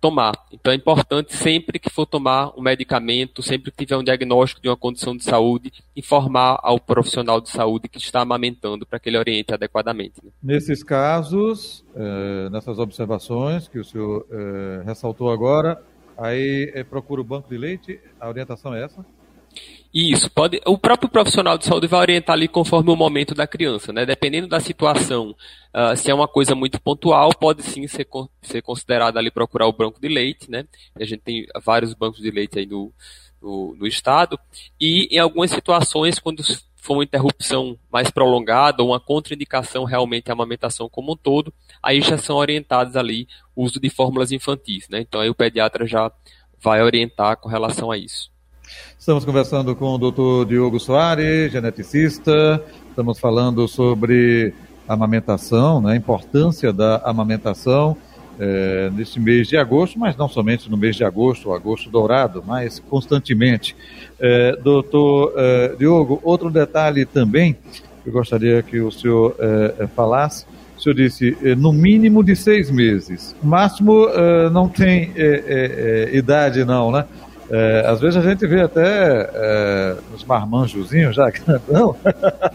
tomar. 0.00 0.34
Então 0.52 0.72
é 0.72 0.76
importante 0.76 1.34
sempre 1.34 1.78
que 1.78 1.90
for 1.90 2.06
tomar 2.06 2.52
um 2.58 2.62
medicamento, 2.62 3.42
sempre 3.42 3.70
que 3.70 3.84
tiver 3.84 3.96
um 3.96 4.02
diagnóstico 4.02 4.60
de 4.60 4.68
uma 4.68 4.76
condição 4.76 5.16
de 5.16 5.24
saúde, 5.24 5.72
informar 5.96 6.58
ao 6.62 6.78
profissional 6.78 7.40
de 7.40 7.50
saúde 7.50 7.88
que 7.88 7.98
está 7.98 8.20
amamentando 8.20 8.86
para 8.86 8.98
que 8.98 9.08
ele 9.08 9.18
oriente 9.18 9.52
adequadamente. 9.52 10.14
Né? 10.22 10.30
Nesses 10.42 10.82
casos, 10.82 11.84
eh, 11.94 12.48
nessas 12.50 12.78
observações 12.78 13.68
que 13.68 13.78
o 13.78 13.84
senhor 13.84 14.26
eh, 14.30 14.82
ressaltou 14.84 15.30
agora, 15.30 15.80
aí 16.16 16.70
eh, 16.74 16.84
procura 16.84 17.20
o 17.20 17.24
banco 17.24 17.48
de 17.48 17.58
leite, 17.58 18.00
a 18.20 18.28
orientação 18.28 18.74
é 18.74 18.84
essa? 18.84 19.04
Isso, 19.92 20.28
pode. 20.28 20.60
O 20.66 20.76
próprio 20.76 21.08
profissional 21.08 21.56
de 21.56 21.64
saúde 21.64 21.86
vai 21.86 22.00
orientar 22.00 22.34
ali 22.34 22.48
conforme 22.48 22.90
o 22.90 22.96
momento 22.96 23.32
da 23.32 23.46
criança, 23.46 23.92
né? 23.92 24.04
Dependendo 24.04 24.48
da 24.48 24.58
situação, 24.58 25.30
uh, 25.72 25.96
se 25.96 26.10
é 26.10 26.14
uma 26.14 26.26
coisa 26.26 26.52
muito 26.56 26.80
pontual, 26.80 27.30
pode 27.32 27.62
sim 27.62 27.86
ser, 27.86 28.08
ser 28.42 28.60
considerado 28.60 29.16
ali 29.16 29.30
procurar 29.30 29.68
o 29.68 29.72
banco 29.72 30.00
de 30.00 30.08
leite, 30.08 30.50
né? 30.50 30.64
A 30.98 31.04
gente 31.04 31.20
tem 31.20 31.46
vários 31.64 31.94
bancos 31.94 32.20
de 32.20 32.28
leite 32.28 32.58
aí 32.58 32.66
no, 32.66 32.92
no, 33.40 33.76
no 33.76 33.86
estado. 33.86 34.36
E 34.80 35.06
em 35.14 35.18
algumas 35.18 35.52
situações, 35.52 36.18
quando 36.18 36.42
for 36.84 36.94
uma 36.94 37.04
interrupção 37.04 37.78
mais 37.90 38.10
prolongada 38.10 38.82
ou 38.82 38.90
uma 38.90 39.00
contraindicação 39.00 39.84
realmente 39.84 40.28
à 40.28 40.34
amamentação 40.34 40.88
como 40.88 41.12
um 41.12 41.16
todo, 41.16 41.54
aí 41.80 42.00
já 42.00 42.18
são 42.18 42.36
orientados 42.36 42.96
ali 42.96 43.28
o 43.54 43.62
uso 43.62 43.78
de 43.78 43.88
fórmulas 43.88 44.32
infantis, 44.32 44.88
né? 44.88 45.00
Então 45.00 45.20
aí 45.20 45.30
o 45.30 45.34
pediatra 45.34 45.86
já 45.86 46.10
vai 46.60 46.82
orientar 46.82 47.36
com 47.36 47.48
relação 47.48 47.92
a 47.92 47.96
isso. 47.96 48.33
Estamos 48.98 49.24
conversando 49.24 49.76
com 49.76 49.94
o 49.94 49.98
doutor 49.98 50.46
Diogo 50.46 50.80
Soares, 50.80 51.52
geneticista. 51.52 52.62
Estamos 52.88 53.18
falando 53.18 53.68
sobre 53.68 54.54
amamentação, 54.88 55.80
né, 55.80 55.92
a 55.92 55.96
importância 55.96 56.72
da 56.72 56.96
amamentação 57.04 57.96
é, 58.38 58.90
neste 58.92 59.20
mês 59.20 59.48
de 59.48 59.56
agosto, 59.56 59.98
mas 59.98 60.16
não 60.16 60.28
somente 60.28 60.70
no 60.70 60.76
mês 60.76 60.96
de 60.96 61.04
agosto, 61.04 61.48
o 61.48 61.54
agosto 61.54 61.90
dourado, 61.90 62.42
mas 62.46 62.78
constantemente. 62.78 63.76
É, 64.18 64.56
doutor 64.56 65.32
é, 65.36 65.74
Diogo, 65.78 66.20
outro 66.22 66.50
detalhe 66.50 67.04
também 67.04 67.56
que 68.02 68.08
eu 68.08 68.12
gostaria 68.12 68.62
que 68.62 68.80
o 68.80 68.90
senhor 68.90 69.36
é, 69.38 69.86
falasse. 69.88 70.46
O 70.76 70.80
senhor 70.80 70.94
disse 70.94 71.36
no 71.56 71.72
mínimo 71.72 72.22
de 72.22 72.36
seis 72.36 72.70
meses. 72.70 73.34
O 73.42 73.46
máximo 73.46 74.06
não 74.52 74.68
tem 74.68 75.12
idade, 76.12 76.62
não, 76.64 76.90
né? 76.90 77.06
É, 77.50 77.84
às 77.86 78.00
vezes 78.00 78.16
a 78.16 78.22
gente 78.28 78.46
vê 78.46 78.62
até 78.62 79.30
é, 79.32 79.96
os 80.14 80.24
marmanjozinhos 80.24 81.14
já 81.14 81.28
grandão 81.30 81.94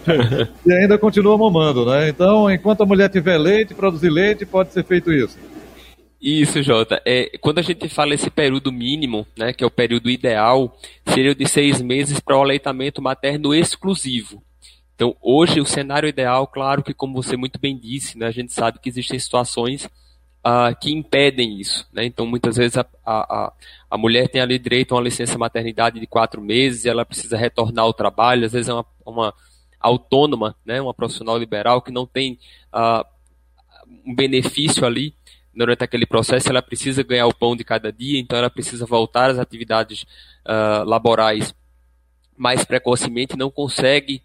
e 0.65 0.71
ainda 0.73 0.97
continua 0.97 1.37
mamando, 1.37 1.85
né? 1.85 2.09
Então, 2.09 2.49
enquanto 2.49 2.81
a 2.81 2.85
mulher 2.85 3.09
tiver 3.09 3.37
leite, 3.37 3.73
produzir 3.73 4.09
leite, 4.09 4.45
pode 4.45 4.73
ser 4.73 4.83
feito 4.83 5.11
isso. 5.11 5.37
Isso, 6.21 6.61
Jota. 6.61 7.01
É, 7.05 7.37
quando 7.39 7.59
a 7.59 7.61
gente 7.61 7.87
fala 7.87 8.13
esse 8.13 8.29
período 8.29 8.71
mínimo, 8.71 9.25
né, 9.37 9.53
que 9.53 9.63
é 9.63 9.67
o 9.67 9.71
período 9.71 10.09
ideal, 10.09 10.77
seria 11.07 11.33
de 11.33 11.47
seis 11.47 11.81
meses 11.81 12.19
para 12.19 12.37
o 12.37 12.41
aleitamento 12.41 13.01
materno 13.01 13.53
exclusivo. 13.53 14.43
Então, 14.95 15.15
hoje, 15.21 15.61
o 15.61 15.65
cenário 15.65 16.09
ideal, 16.09 16.45
claro 16.45 16.83
que, 16.83 16.93
como 16.93 17.13
você 17.13 17.37
muito 17.37 17.57
bem 17.57 17.79
disse, 17.79 18.17
né, 18.17 18.27
a 18.27 18.31
gente 18.31 18.51
sabe 18.51 18.79
que 18.79 18.89
existem 18.89 19.17
situações 19.17 19.87
uh, 20.45 20.75
que 20.79 20.91
impedem 20.91 21.59
isso. 21.59 21.87
Né? 21.91 22.05
Então, 22.05 22.25
muitas 22.25 22.57
vezes 22.57 22.77
a, 22.77 22.85
a, 23.05 23.53
a 23.89 23.97
mulher 23.97 24.27
tem 24.27 24.41
ali 24.41 24.57
direito 24.57 24.93
a 24.93 24.97
uma 24.97 25.03
licença 25.03 25.37
maternidade 25.37 25.99
de 25.99 26.07
quatro 26.07 26.41
meses 26.41 26.85
e 26.85 26.89
ela 26.89 27.05
precisa 27.05 27.37
retornar 27.37 27.85
ao 27.85 27.93
trabalho, 27.93 28.45
às 28.45 28.51
vezes 28.51 28.69
é 28.69 28.73
uma, 28.73 28.85
uma 29.05 29.33
autônoma, 29.79 30.55
né? 30.65 30.81
uma 30.81 30.93
profissional 30.93 31.37
liberal 31.37 31.81
que 31.81 31.91
não 31.91 32.05
tem 32.05 32.37
uh, 32.73 33.05
um 34.05 34.13
benefício 34.13 34.85
ali 34.85 35.15
durante 35.53 35.83
aquele 35.83 36.05
processo, 36.05 36.49
ela 36.49 36.61
precisa 36.61 37.03
ganhar 37.03 37.27
o 37.27 37.35
pão 37.35 37.55
de 37.55 37.63
cada 37.63 37.91
dia, 37.91 38.19
então 38.19 38.37
ela 38.37 38.49
precisa 38.49 38.85
voltar 38.85 39.29
às 39.29 39.39
atividades 39.39 40.03
uh, 40.45 40.85
laborais 40.85 41.53
mais 42.37 42.63
precocemente, 42.63 43.35
não 43.35 43.51
consegue 43.51 44.21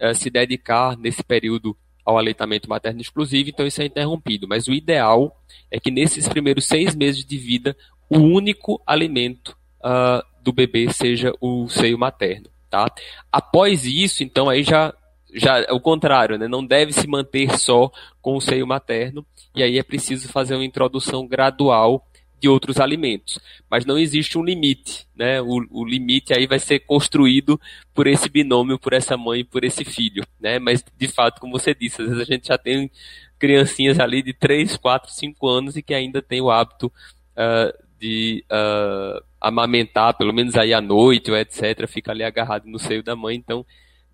uh, 0.00 0.14
se 0.14 0.30
dedicar 0.30 0.96
nesse 0.96 1.22
período 1.22 1.76
ao 2.10 2.18
aleitamento 2.18 2.68
materno 2.68 3.00
exclusivo, 3.00 3.50
então 3.50 3.66
isso 3.66 3.80
é 3.80 3.86
interrompido. 3.86 4.46
Mas 4.48 4.68
o 4.68 4.72
ideal 4.72 5.36
é 5.70 5.78
que 5.78 5.90
nesses 5.90 6.28
primeiros 6.28 6.66
seis 6.66 6.94
meses 6.94 7.24
de 7.24 7.38
vida, 7.38 7.76
o 8.08 8.18
único 8.18 8.82
alimento 8.86 9.56
uh, 9.84 10.24
do 10.42 10.52
bebê 10.52 10.92
seja 10.92 11.32
o 11.40 11.68
seio 11.68 11.98
materno. 11.98 12.48
Tá? 12.68 12.86
Após 13.32 13.84
isso, 13.84 14.22
então, 14.22 14.48
aí 14.48 14.62
já, 14.62 14.94
já 15.34 15.58
é 15.60 15.72
o 15.72 15.80
contrário, 15.80 16.38
né? 16.38 16.46
não 16.46 16.64
deve 16.64 16.92
se 16.92 17.06
manter 17.06 17.58
só 17.58 17.90
com 18.20 18.36
o 18.36 18.40
seio 18.40 18.66
materno, 18.66 19.24
e 19.54 19.62
aí 19.62 19.78
é 19.78 19.82
preciso 19.82 20.28
fazer 20.28 20.54
uma 20.54 20.64
introdução 20.64 21.26
gradual 21.26 22.06
de 22.40 22.48
outros 22.48 22.78
alimentos. 22.78 23.38
Mas 23.70 23.84
não 23.84 23.98
existe 23.98 24.38
um 24.38 24.42
limite, 24.42 25.06
né? 25.14 25.40
O, 25.40 25.64
o, 25.70 25.84
limite 25.84 26.32
aí 26.32 26.46
vai 26.46 26.58
ser 26.58 26.80
construído 26.80 27.60
por 27.94 28.06
esse 28.06 28.28
binômio, 28.28 28.78
por 28.78 28.92
essa 28.92 29.16
mãe 29.16 29.44
por 29.44 29.64
esse 29.64 29.84
filho, 29.84 30.24
né? 30.40 30.58
Mas, 30.58 30.84
de 30.96 31.08
fato, 31.08 31.40
como 31.40 31.58
você 31.58 31.74
disse, 31.74 32.00
às 32.00 32.08
vezes 32.08 32.22
a 32.22 32.32
gente 32.32 32.48
já 32.48 32.58
tem 32.58 32.90
criancinhas 33.38 34.00
ali 34.00 34.22
de 34.22 34.32
3, 34.32 34.76
4, 34.76 35.10
5 35.12 35.48
anos 35.48 35.76
e 35.76 35.82
que 35.82 35.94
ainda 35.94 36.20
tem 36.22 36.40
o 36.40 36.50
hábito 36.50 36.86
uh, 36.86 37.84
de 37.98 38.44
uh, 38.50 39.22
amamentar, 39.40 40.16
pelo 40.16 40.32
menos 40.32 40.56
aí 40.56 40.72
à 40.72 40.80
noite 40.80 41.30
ou 41.30 41.36
etc., 41.36 41.86
fica 41.86 42.12
ali 42.12 42.22
agarrado 42.22 42.66
no 42.66 42.78
seio 42.78 43.02
da 43.02 43.14
mãe. 43.14 43.36
Então, 43.36 43.64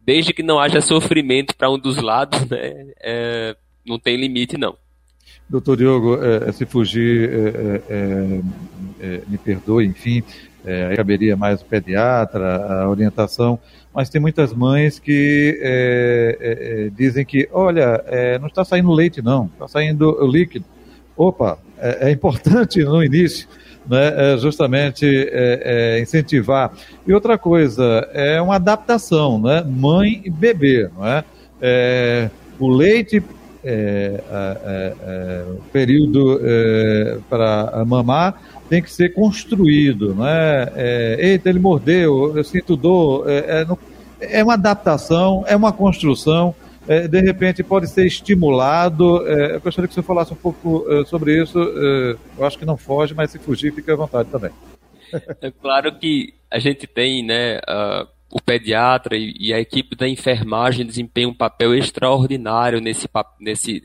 desde 0.00 0.32
que 0.32 0.42
não 0.42 0.58
haja 0.58 0.80
sofrimento 0.80 1.56
para 1.56 1.70
um 1.70 1.78
dos 1.78 1.96
lados, 1.96 2.48
né? 2.48 2.92
É, 3.00 3.56
não 3.84 3.98
tem 3.98 4.16
limite, 4.16 4.56
não. 4.56 4.76
Doutor 5.48 5.76
Diogo, 5.76 6.18
é, 6.20 6.50
se 6.50 6.66
fugir, 6.66 7.30
é, 7.30 7.82
é, 7.88 8.40
é, 9.00 9.20
me 9.28 9.38
perdoe, 9.38 9.86
enfim, 9.86 10.20
é, 10.64 10.86
aí 10.86 10.96
caberia 10.96 11.36
mais 11.36 11.62
o 11.62 11.64
pediatra, 11.64 12.82
a 12.82 12.88
orientação, 12.88 13.56
mas 13.94 14.10
tem 14.10 14.20
muitas 14.20 14.52
mães 14.52 14.98
que 14.98 15.56
é, 15.62 16.90
dizem 16.96 17.24
que, 17.24 17.48
olha, 17.52 18.04
não 18.40 18.48
está 18.48 18.64
saindo 18.64 18.90
leite 18.90 19.22
não, 19.22 19.46
está 19.46 19.68
saindo 19.68 20.18
líquido. 20.26 20.64
Opa, 21.16 21.58
é, 21.78 22.10
importante 22.10 22.82
no 22.82 23.02
início, 23.02 23.48
né, 23.88 24.36
justamente 24.38 25.06
incentivar. 26.02 26.72
E 27.06 27.14
outra 27.14 27.38
coisa, 27.38 28.06
é 28.12 28.42
uma 28.42 28.56
adaptação, 28.56 29.40
né, 29.40 29.64
mãe 29.64 30.22
e 30.24 30.30
bebê, 30.30 30.90
não 30.94 31.06
é? 31.06 31.24
o 32.58 32.68
leite 32.68 33.22
é, 33.68 34.20
é, 34.30 34.94
é, 35.02 35.44
o 35.50 35.62
período 35.72 36.40
é, 36.40 37.18
para 37.28 37.84
mamar 37.84 38.40
tem 38.68 38.80
que 38.80 38.90
ser 38.90 39.12
construído, 39.12 40.14
né? 40.14 40.70
É, 40.76 41.16
eita, 41.18 41.48
ele 41.48 41.58
mordeu, 41.58 42.36
eu 42.36 42.44
sinto 42.44 42.76
dor. 42.76 43.28
É, 43.28 43.66
é, 44.20 44.38
é 44.38 44.44
uma 44.44 44.54
adaptação, 44.54 45.44
é 45.48 45.56
uma 45.56 45.72
construção. 45.72 46.54
de 46.86 47.20
repente 47.20 47.62
pode 47.64 47.88
ser 47.88 48.06
estimulado. 48.06 49.26
eu 49.26 49.60
gostaria 49.60 49.88
que 49.88 49.94
você 49.94 50.02
falasse 50.02 50.32
um 50.32 50.36
pouco 50.36 50.84
sobre 51.06 51.42
isso. 51.42 51.58
eu 51.58 52.46
acho 52.46 52.58
que 52.58 52.64
não 52.64 52.76
foge, 52.76 53.14
mas 53.14 53.30
se 53.32 53.38
fugir, 53.38 53.74
fique 53.74 53.90
à 53.90 53.96
vontade 53.96 54.28
também. 54.30 54.50
É 55.40 55.50
claro 55.50 55.96
que 55.98 56.34
a 56.50 56.58
gente 56.58 56.86
tem, 56.86 57.24
né? 57.24 57.58
Uh 57.58 58.15
o 58.30 58.40
pediatra 58.40 59.16
e, 59.16 59.34
e, 59.38 59.52
a 59.52 59.60
equipe 59.60 59.94
da 59.94 60.08
enfermagem 60.08 60.84
desempenham 60.84 61.30
um 61.30 61.34
papel 61.34 61.74
extraordinário 61.74 62.80
nesse, 62.80 63.08
nesse, 63.40 63.82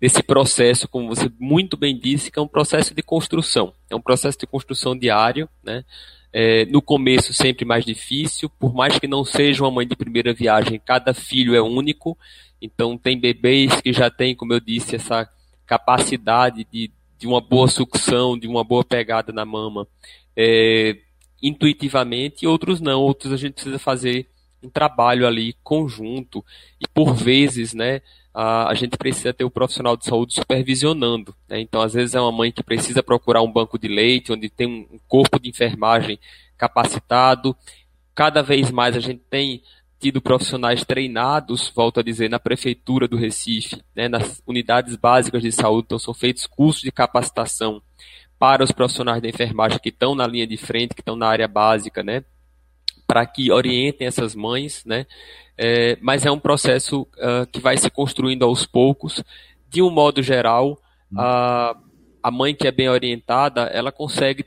nesse 0.00 0.22
processo, 0.22 0.88
como 0.88 1.08
você 1.08 1.30
muito 1.38 1.76
bem 1.76 1.98
disse, 1.98 2.30
que 2.30 2.38
é 2.38 2.42
um 2.42 2.48
processo 2.48 2.94
de 2.94 3.02
construção. 3.02 3.74
É 3.90 3.94
um 3.94 4.00
processo 4.00 4.38
de 4.38 4.46
construção 4.46 4.98
diário, 4.98 5.48
né? 5.62 5.84
É, 6.32 6.64
no 6.66 6.80
começo 6.80 7.32
sempre 7.34 7.64
mais 7.64 7.84
difícil, 7.84 8.48
por 8.48 8.72
mais 8.72 8.98
que 9.00 9.08
não 9.08 9.24
seja 9.24 9.64
uma 9.64 9.70
mãe 9.70 9.86
de 9.86 9.96
primeira 9.96 10.32
viagem, 10.32 10.78
cada 10.78 11.12
filho 11.12 11.56
é 11.56 11.60
único, 11.60 12.16
então 12.62 12.96
tem 12.96 13.18
bebês 13.18 13.80
que 13.80 13.92
já 13.92 14.08
têm, 14.08 14.34
como 14.36 14.52
eu 14.52 14.60
disse, 14.60 14.94
essa 14.94 15.28
capacidade 15.66 16.64
de, 16.70 16.92
de 17.18 17.26
uma 17.26 17.40
boa 17.40 17.66
sucção, 17.66 18.38
de 18.38 18.46
uma 18.46 18.62
boa 18.62 18.84
pegada 18.84 19.32
na 19.32 19.44
mama. 19.44 19.88
É, 20.36 20.96
intuitivamente 21.42 22.44
e 22.44 22.48
outros 22.48 22.80
não. 22.80 23.00
Outros 23.00 23.32
a 23.32 23.36
gente 23.36 23.54
precisa 23.54 23.78
fazer 23.78 24.28
um 24.62 24.68
trabalho 24.68 25.26
ali 25.26 25.54
conjunto 25.62 26.44
e 26.80 26.86
por 26.86 27.14
vezes, 27.14 27.72
né, 27.72 28.02
a, 28.32 28.70
a 28.70 28.74
gente 28.74 28.96
precisa 28.96 29.32
ter 29.32 29.44
o 29.44 29.50
profissional 29.50 29.96
de 29.96 30.04
saúde 30.04 30.34
supervisionando. 30.34 31.34
Né? 31.48 31.60
Então, 31.60 31.80
às 31.80 31.94
vezes 31.94 32.14
é 32.14 32.20
uma 32.20 32.32
mãe 32.32 32.52
que 32.52 32.62
precisa 32.62 33.02
procurar 33.02 33.42
um 33.42 33.52
banco 33.52 33.78
de 33.78 33.88
leite 33.88 34.32
onde 34.32 34.48
tem 34.48 34.66
um 34.66 35.00
corpo 35.08 35.40
de 35.40 35.48
enfermagem 35.48 36.18
capacitado. 36.56 37.56
Cada 38.14 38.42
vez 38.42 38.70
mais 38.70 38.96
a 38.96 39.00
gente 39.00 39.22
tem 39.30 39.62
tido 39.98 40.20
profissionais 40.20 40.82
treinados, 40.82 41.70
volto 41.74 42.00
a 42.00 42.02
dizer, 42.02 42.30
na 42.30 42.38
prefeitura 42.38 43.06
do 43.06 43.18
Recife, 43.18 43.82
né, 43.94 44.08
nas 44.08 44.42
unidades 44.46 44.96
básicas 44.96 45.42
de 45.42 45.52
saúde, 45.52 45.84
então 45.86 45.98
são 45.98 46.14
feitos 46.14 46.46
cursos 46.46 46.80
de 46.80 46.90
capacitação 46.90 47.82
para 48.40 48.64
os 48.64 48.72
profissionais 48.72 49.20
da 49.20 49.28
enfermagem 49.28 49.78
que 49.78 49.90
estão 49.90 50.14
na 50.14 50.26
linha 50.26 50.46
de 50.46 50.56
frente, 50.56 50.94
que 50.94 51.02
estão 51.02 51.14
na 51.14 51.28
área 51.28 51.46
básica, 51.46 52.02
né? 52.02 52.24
Para 53.06 53.26
que 53.26 53.52
orientem 53.52 54.06
essas 54.06 54.34
mães, 54.34 54.82
né? 54.86 55.06
É, 55.58 55.98
mas 56.00 56.24
é 56.24 56.30
um 56.30 56.38
processo 56.38 57.02
uh, 57.02 57.46
que 57.52 57.60
vai 57.60 57.76
se 57.76 57.90
construindo 57.90 58.42
aos 58.42 58.64
poucos. 58.64 59.22
De 59.68 59.82
um 59.82 59.90
modo 59.90 60.22
geral, 60.22 60.80
a, 61.14 61.76
a 62.22 62.30
mãe 62.30 62.54
que 62.54 62.66
é 62.66 62.72
bem 62.72 62.88
orientada, 62.88 63.64
ela 63.64 63.92
consegue 63.92 64.46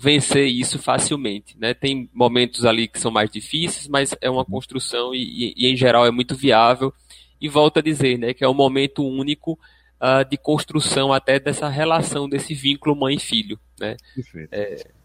vencer 0.00 0.46
isso 0.46 0.78
facilmente, 0.78 1.54
né? 1.58 1.74
Tem 1.74 2.08
momentos 2.14 2.64
ali 2.64 2.88
que 2.88 2.98
são 2.98 3.10
mais 3.10 3.30
difíceis, 3.30 3.86
mas 3.88 4.16
é 4.22 4.30
uma 4.30 4.44
construção 4.44 5.14
e, 5.14 5.18
e, 5.18 5.54
e 5.54 5.70
em 5.70 5.76
geral 5.76 6.06
é 6.06 6.10
muito 6.10 6.34
viável. 6.34 6.94
E 7.38 7.46
volto 7.46 7.78
a 7.78 7.82
dizer, 7.82 8.18
né, 8.18 8.32
que 8.32 8.42
é 8.42 8.48
um 8.48 8.54
momento 8.54 9.06
único 9.06 9.58
uh, 10.00 10.28
de 10.28 10.36
construção 10.36 11.12
até 11.12 11.38
dessa 11.38 11.68
relação, 11.68 12.28
desse 12.28 12.54
vínculo 12.54 12.96
mãe-filho. 12.96 13.58
Né? 13.80 13.96
Perfeito. 14.14 14.48
É... 14.52 14.96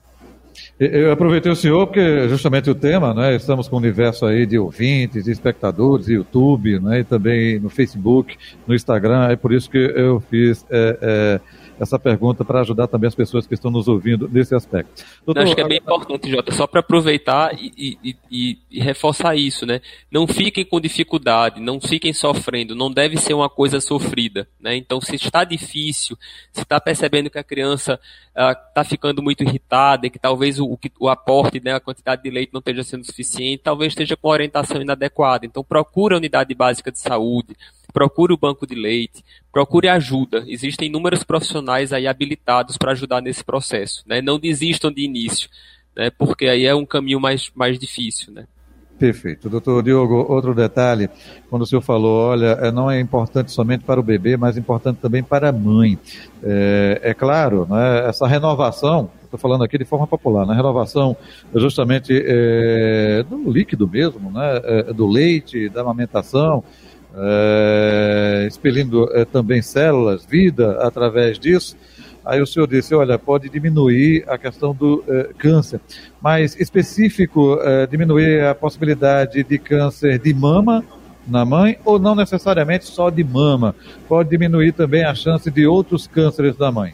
Eu 0.79 1.12
aproveitei 1.12 1.51
o 1.51 1.55
senhor 1.55 1.88
porque 1.88 2.27
justamente 2.27 2.69
o 2.69 2.75
tema, 2.75 3.13
né? 3.13 3.35
Estamos 3.35 3.68
com 3.68 3.75
um 3.75 3.79
universo 3.79 4.25
aí 4.25 4.46
de 4.46 4.57
ouvintes, 4.57 5.24
de 5.24 5.31
espectadores, 5.31 6.07
YouTube, 6.07 6.79
né? 6.79 7.00
E 7.00 7.03
também 7.03 7.59
no 7.59 7.70
Facebook, 7.70 8.37
no 8.68 8.75
Instagram. 8.75 9.29
É 9.29 9.35
por 9.35 9.53
isso 9.53 9.70
que 9.70 9.77
eu 9.77 10.20
fiz 10.20 10.65
é, 10.70 10.98
é, 11.01 11.42
essa 11.81 11.98
pergunta 11.98 12.46
para 12.46 12.61
ajudar 12.61 12.87
também 12.87 13.07
as 13.07 13.15
pessoas 13.15 13.48
que 13.48 13.55
estão 13.55 13.72
nos 13.72 13.87
ouvindo 13.87 14.29
nesse 14.31 14.53
aspecto. 14.53 15.03
Doutor, 15.25 15.41
acho 15.41 15.55
que 15.55 15.61
é 15.61 15.67
bem 15.67 15.79
importante, 15.79 16.29
Jota, 16.29 16.51
só 16.51 16.67
para 16.67 16.79
aproveitar 16.79 17.55
e, 17.59 17.98
e, 18.03 18.15
e, 18.31 18.57
e, 18.70 18.79
reforçar 18.79 19.35
isso, 19.35 19.65
né? 19.65 19.81
Não 20.11 20.27
fiquem 20.27 20.63
com 20.63 20.79
dificuldade, 20.79 21.59
não 21.59 21.81
fiquem 21.81 22.13
sofrendo, 22.13 22.75
não 22.75 22.91
deve 22.91 23.17
ser 23.17 23.33
uma 23.33 23.50
coisa 23.50 23.81
sofrida, 23.81 24.48
né? 24.59 24.75
Então, 24.75 25.01
se 25.01 25.15
está 25.15 25.44
difícil, 25.44 26.15
se 26.51 26.61
está 26.61 26.79
percebendo 26.79 27.31
que 27.31 27.39
a 27.39 27.44
criança 27.44 28.00
está 28.33 28.83
ficando 28.83 29.22
muito 29.22 29.44
irritada 29.44 30.07
e 30.07 30.09
que 30.09 30.20
talvez 30.20 30.59
o, 30.59 30.77
o 31.00 31.09
aporte, 31.09 31.59
né, 31.59 31.74
a 31.74 31.79
quantidade 31.79 32.24
de 32.24 32.29
leite 32.29 32.53
não 32.53 32.59
esteja 32.59 32.83
sendo 32.83 33.05
suficiente, 33.05 33.63
talvez 33.63 33.91
esteja 33.91 34.15
com 34.15 34.29
orientação 34.29 34.81
inadequada. 34.81 35.46
Então, 35.46 35.63
procure 35.63 36.13
a 36.13 36.17
unidade 36.17 36.53
básica 36.53 36.91
de 36.91 37.00
saúde, 37.00 37.57
procure 37.91 38.33
o 38.33 38.37
banco 38.37 38.65
de 38.65 38.75
leite, 38.75 39.23
procure 39.51 39.87
ajuda. 39.87 40.43
Existem 40.47 40.87
inúmeros 40.87 41.23
profissionais 41.23 41.93
aí 41.93 42.07
habilitados 42.07 42.77
para 42.77 42.91
ajudar 42.91 43.21
nesse 43.21 43.43
processo. 43.43 44.03
Né? 44.05 44.21
Não 44.21 44.39
desistam 44.39 44.91
de 44.91 45.03
início, 45.03 45.49
né? 45.95 46.09
porque 46.09 46.47
aí 46.47 46.65
é 46.65 46.75
um 46.75 46.85
caminho 46.85 47.19
mais, 47.19 47.51
mais 47.55 47.77
difícil. 47.77 48.33
Né? 48.33 48.45
Perfeito. 49.01 49.49
Doutor 49.49 49.81
Diogo, 49.81 50.31
outro 50.31 50.53
detalhe, 50.53 51.09
quando 51.49 51.63
o 51.63 51.65
senhor 51.65 51.81
falou, 51.81 52.29
olha, 52.29 52.55
é, 52.61 52.71
não 52.71 52.89
é 52.89 52.99
importante 52.99 53.51
somente 53.51 53.83
para 53.83 53.99
o 53.99 54.03
bebê, 54.03 54.37
mas 54.37 54.57
importante 54.57 54.99
também 54.99 55.23
para 55.23 55.49
a 55.49 55.51
mãe. 55.51 55.97
É, 56.43 57.01
é 57.05 57.13
claro, 57.15 57.65
né, 57.67 58.07
essa 58.07 58.27
renovação, 58.27 59.09
estou 59.23 59.39
falando 59.39 59.63
aqui 59.63 59.75
de 59.75 59.85
forma 59.85 60.05
popular, 60.05 60.45
né, 60.45 60.53
renovação 60.53 61.17
justamente 61.55 62.13
é, 62.13 63.25
do 63.27 63.51
líquido 63.51 63.87
mesmo, 63.87 64.29
né, 64.29 64.61
é, 64.63 64.93
do 64.93 65.07
leite, 65.07 65.67
da 65.67 65.81
amamentação, 65.81 66.63
é, 67.15 68.45
expelindo 68.47 69.09
é, 69.13 69.25
também 69.25 69.61
células, 69.61 70.25
vida 70.25 70.77
através 70.81 71.37
disso. 71.37 71.75
Aí 72.24 72.39
o 72.41 72.45
senhor 72.45 72.67
disse, 72.67 72.93
olha, 72.93 73.17
pode 73.17 73.50
diminuir 73.50 74.24
a 74.27 74.37
questão 74.37 74.75
do 74.75 75.03
é, 75.07 75.31
câncer, 75.37 75.81
mas 76.21 76.55
específico, 76.59 77.59
é, 77.61 77.87
diminuir 77.87 78.45
a 78.45 78.53
possibilidade 78.53 79.43
de 79.43 79.57
câncer 79.57 80.19
de 80.19 80.33
mama 80.33 80.83
na 81.27 81.43
mãe 81.45 81.77
ou 81.83 82.00
não 82.00 82.15
necessariamente 82.15 82.85
só 82.85 83.09
de 83.09 83.24
mama, 83.24 83.75
pode 84.07 84.29
diminuir 84.29 84.74
também 84.74 85.03
a 85.03 85.15
chance 85.15 85.50
de 85.50 85.65
outros 85.65 86.07
cânceres 86.07 86.55
da 86.55 86.71
mãe. 86.71 86.93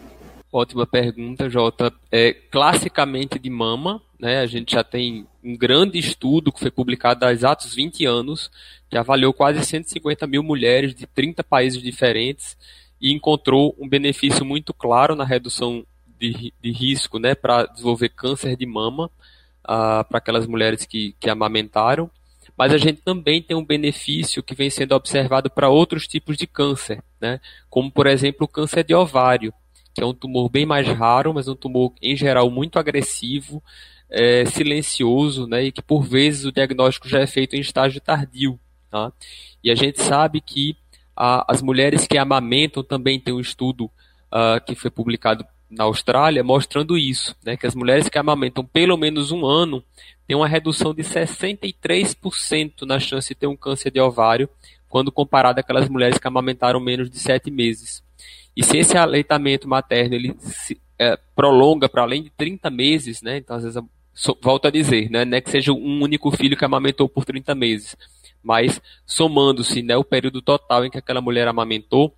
Ótima 0.51 0.87
pergunta, 0.87 1.49
Jota. 1.49 1.91
É, 2.11 2.33
classicamente 2.33 3.37
de 3.37 3.49
mama, 3.49 4.01
né, 4.19 4.39
a 4.39 4.45
gente 4.45 4.73
já 4.73 4.83
tem 4.83 5.27
um 5.43 5.55
grande 5.55 5.99
estudo 5.99 6.51
que 6.51 6.59
foi 6.59 6.71
publicado 6.71 7.25
há 7.25 7.31
exatos 7.31 7.73
20 7.73 8.05
anos, 8.05 8.49
que 8.89 8.97
avaliou 8.97 9.33
quase 9.33 9.63
150 9.63 10.25
mil 10.25 10.41
mulheres 10.41 10.95
de 10.95 11.05
30 11.05 11.43
países 11.43 11.81
diferentes 11.81 12.57
e 12.99 13.13
encontrou 13.13 13.75
um 13.79 13.87
benefício 13.87 14.43
muito 14.43 14.73
claro 14.73 15.15
na 15.15 15.23
redução 15.23 15.85
de, 16.19 16.53
de 16.61 16.71
risco 16.71 17.19
né, 17.19 17.35
para 17.35 17.65
desenvolver 17.65 18.09
câncer 18.09 18.55
de 18.55 18.65
mama 18.65 19.05
uh, 19.63 20.03
para 20.07 20.17
aquelas 20.17 20.47
mulheres 20.47 20.85
que, 20.85 21.15
que 21.19 21.29
amamentaram. 21.29 22.09
Mas 22.57 22.73
a 22.73 22.77
gente 22.77 23.01
também 23.03 23.41
tem 23.41 23.55
um 23.55 23.63
benefício 23.63 24.41
que 24.41 24.55
vem 24.55 24.69
sendo 24.69 24.95
observado 24.95 25.47
para 25.47 25.69
outros 25.69 26.07
tipos 26.07 26.35
de 26.35 26.47
câncer, 26.47 27.03
né, 27.21 27.39
como 27.69 27.91
por 27.91 28.07
exemplo 28.07 28.45
o 28.45 28.47
câncer 28.47 28.83
de 28.83 28.95
ovário, 28.95 29.53
que 29.93 30.01
é 30.01 30.05
um 30.05 30.13
tumor 30.13 30.49
bem 30.49 30.65
mais 30.65 30.87
raro, 30.87 31.33
mas 31.33 31.47
um 31.47 31.55
tumor 31.55 31.93
em 32.01 32.15
geral 32.15 32.49
muito 32.49 32.79
agressivo, 32.79 33.61
é, 34.09 34.45
silencioso, 34.45 35.47
né, 35.47 35.65
e 35.65 35.71
que 35.71 35.81
por 35.81 36.03
vezes 36.03 36.45
o 36.45 36.51
diagnóstico 36.51 37.09
já 37.09 37.19
é 37.19 37.27
feito 37.27 37.55
em 37.55 37.59
estágio 37.59 38.01
tardio. 38.01 38.59
Tá? 38.89 39.11
E 39.63 39.69
a 39.69 39.75
gente 39.75 40.01
sabe 40.01 40.39
que 40.39 40.77
a, 41.15 41.45
as 41.51 41.61
mulheres 41.61 42.07
que 42.07 42.17
amamentam 42.17 42.83
também 42.83 43.19
tem 43.19 43.33
um 43.33 43.39
estudo 43.39 43.85
uh, 43.85 44.63
que 44.65 44.75
foi 44.75 44.89
publicado 44.89 45.45
na 45.69 45.83
Austrália 45.83 46.43
mostrando 46.43 46.97
isso, 46.97 47.35
né, 47.43 47.57
que 47.57 47.67
as 47.67 47.75
mulheres 47.75 48.07
que 48.07 48.17
amamentam 48.17 48.63
pelo 48.63 48.95
menos 48.95 49.31
um 49.31 49.45
ano 49.45 49.83
têm 50.25 50.35
uma 50.35 50.47
redução 50.47 50.93
de 50.93 51.03
63% 51.03 52.83
na 52.83 52.99
chance 52.99 53.29
de 53.29 53.35
ter 53.35 53.47
um 53.47 53.55
câncer 53.55 53.91
de 53.91 53.99
ovário 53.99 54.49
quando 54.87 55.11
comparado 55.11 55.59
àquelas 55.59 55.89
mulheres 55.89 56.17
que 56.17 56.27
amamentaram 56.27 56.79
menos 56.79 57.09
de 57.09 57.19
sete 57.19 57.51
meses. 57.51 58.01
E 58.55 58.63
se 58.63 58.77
esse 58.77 58.97
aleitamento 58.97 59.67
materno 59.67 60.15
ele 60.15 60.35
se, 60.39 60.79
é, 60.97 61.17
prolonga 61.35 61.89
para 61.89 62.03
além 62.03 62.23
de 62.23 62.29
30 62.29 62.69
meses, 62.69 63.21
né, 63.21 63.37
então 63.37 63.57
às 63.57 63.63
vezes, 63.63 63.81
volto 64.41 64.67
a 64.67 64.71
dizer, 64.71 65.09
né, 65.09 65.23
não 65.23 65.37
é 65.37 65.41
que 65.41 65.51
seja 65.51 65.71
um 65.71 66.01
único 66.01 66.31
filho 66.31 66.57
que 66.57 66.65
amamentou 66.65 67.07
por 67.07 67.23
30 67.23 67.53
meses, 67.53 67.95
mas 68.43 68.81
somando-se 69.05 69.81
né, 69.83 69.95
o 69.95 70.03
período 70.03 70.41
total 70.41 70.85
em 70.85 70.89
que 70.89 70.97
aquela 70.97 71.21
mulher 71.21 71.47
amamentou, 71.47 72.15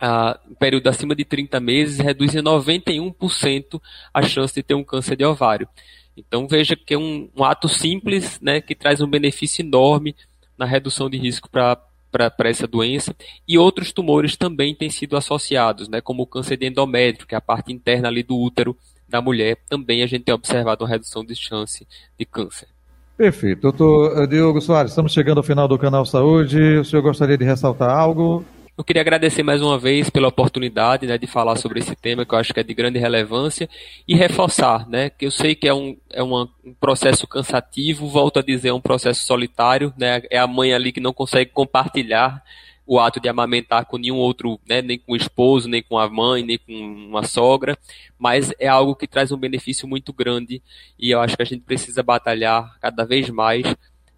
ah, 0.00 0.38
período 0.58 0.86
acima 0.88 1.14
de 1.16 1.24
30 1.24 1.58
meses, 1.58 1.98
reduz 1.98 2.34
em 2.34 2.42
91% 2.42 3.80
a 4.14 4.22
chance 4.22 4.54
de 4.54 4.62
ter 4.62 4.74
um 4.74 4.84
câncer 4.84 5.16
de 5.16 5.24
ovário. 5.24 5.68
Então 6.16 6.46
veja 6.46 6.76
que 6.76 6.94
é 6.94 6.98
um, 6.98 7.28
um 7.36 7.44
ato 7.44 7.68
simples, 7.68 8.40
né, 8.40 8.60
que 8.60 8.74
traz 8.74 9.00
um 9.00 9.08
benefício 9.08 9.62
enorme 9.62 10.14
na 10.56 10.66
redução 10.66 11.10
de 11.10 11.16
risco 11.16 11.48
para 11.50 11.80
para 12.10 12.48
essa 12.48 12.66
doença 12.66 13.14
e 13.46 13.58
outros 13.58 13.92
tumores 13.92 14.34
também 14.34 14.74
têm 14.74 14.88
sido 14.88 15.14
associados, 15.14 15.88
né, 15.88 16.00
como 16.00 16.22
o 16.22 16.26
câncer 16.26 16.56
de 16.56 16.66
endométrio, 16.66 17.26
que 17.26 17.34
é 17.34 17.38
a 17.38 17.40
parte 17.40 17.70
interna 17.70 18.08
ali 18.08 18.22
do 18.22 18.34
útero 18.34 18.74
da 19.08 19.20
mulher, 19.20 19.56
também 19.68 20.02
a 20.02 20.06
gente 20.06 20.24
tem 20.24 20.34
observado 20.34 20.84
uma 20.84 20.90
redução 20.90 21.24
de 21.24 21.34
chance 21.34 21.86
de 22.18 22.24
câncer. 22.24 22.68
Perfeito. 23.16 23.62
Doutor 23.62 24.26
Diogo 24.28 24.60
Soares, 24.60 24.92
estamos 24.92 25.12
chegando 25.12 25.38
ao 25.38 25.42
final 25.42 25.66
do 25.66 25.78
Canal 25.78 26.06
Saúde. 26.06 26.78
O 26.78 26.84
senhor 26.84 27.02
gostaria 27.02 27.36
de 27.36 27.44
ressaltar 27.44 27.90
algo? 27.90 28.44
Eu 28.78 28.84
queria 28.84 29.02
agradecer 29.02 29.42
mais 29.42 29.60
uma 29.60 29.76
vez 29.76 30.08
pela 30.08 30.28
oportunidade 30.28 31.04
né, 31.04 31.18
de 31.18 31.26
falar 31.26 31.56
sobre 31.56 31.80
esse 31.80 31.96
tema 31.96 32.24
que 32.24 32.32
eu 32.32 32.38
acho 32.38 32.54
que 32.54 32.60
é 32.60 32.62
de 32.62 32.72
grande 32.72 32.96
relevância 32.96 33.68
e 34.06 34.14
reforçar, 34.14 34.88
né, 34.88 35.10
que 35.10 35.26
eu 35.26 35.32
sei 35.32 35.56
que 35.56 35.66
é 35.66 35.74
um, 35.74 35.96
é 36.08 36.22
uma, 36.22 36.48
um 36.64 36.72
processo 36.74 37.26
cansativo, 37.26 38.06
volto 38.06 38.38
a 38.38 38.42
dizer, 38.42 38.68
é 38.68 38.72
um 38.72 38.80
processo 38.80 39.26
solitário, 39.26 39.92
né, 39.98 40.22
é 40.30 40.38
a 40.38 40.46
mãe 40.46 40.72
ali 40.72 40.92
que 40.92 41.00
não 41.00 41.12
consegue 41.12 41.50
compartilhar 41.50 42.40
o 42.88 42.98
ato 42.98 43.20
de 43.20 43.28
amamentar 43.28 43.84
com 43.84 43.98
nenhum 43.98 44.16
outro, 44.16 44.58
né, 44.66 44.80
nem 44.80 44.98
com 44.98 45.12
o 45.12 45.16
esposo, 45.16 45.68
nem 45.68 45.82
com 45.82 45.98
a 45.98 46.08
mãe, 46.08 46.42
nem 46.42 46.56
com 46.56 46.72
uma 46.72 47.22
sogra, 47.22 47.76
mas 48.18 48.50
é 48.58 48.66
algo 48.66 48.96
que 48.96 49.06
traz 49.06 49.30
um 49.30 49.36
benefício 49.36 49.86
muito 49.86 50.10
grande 50.10 50.62
e 50.98 51.10
eu 51.10 51.20
acho 51.20 51.36
que 51.36 51.42
a 51.42 51.46
gente 51.46 51.64
precisa 51.64 52.02
batalhar 52.02 52.78
cada 52.80 53.04
vez 53.04 53.28
mais 53.28 53.62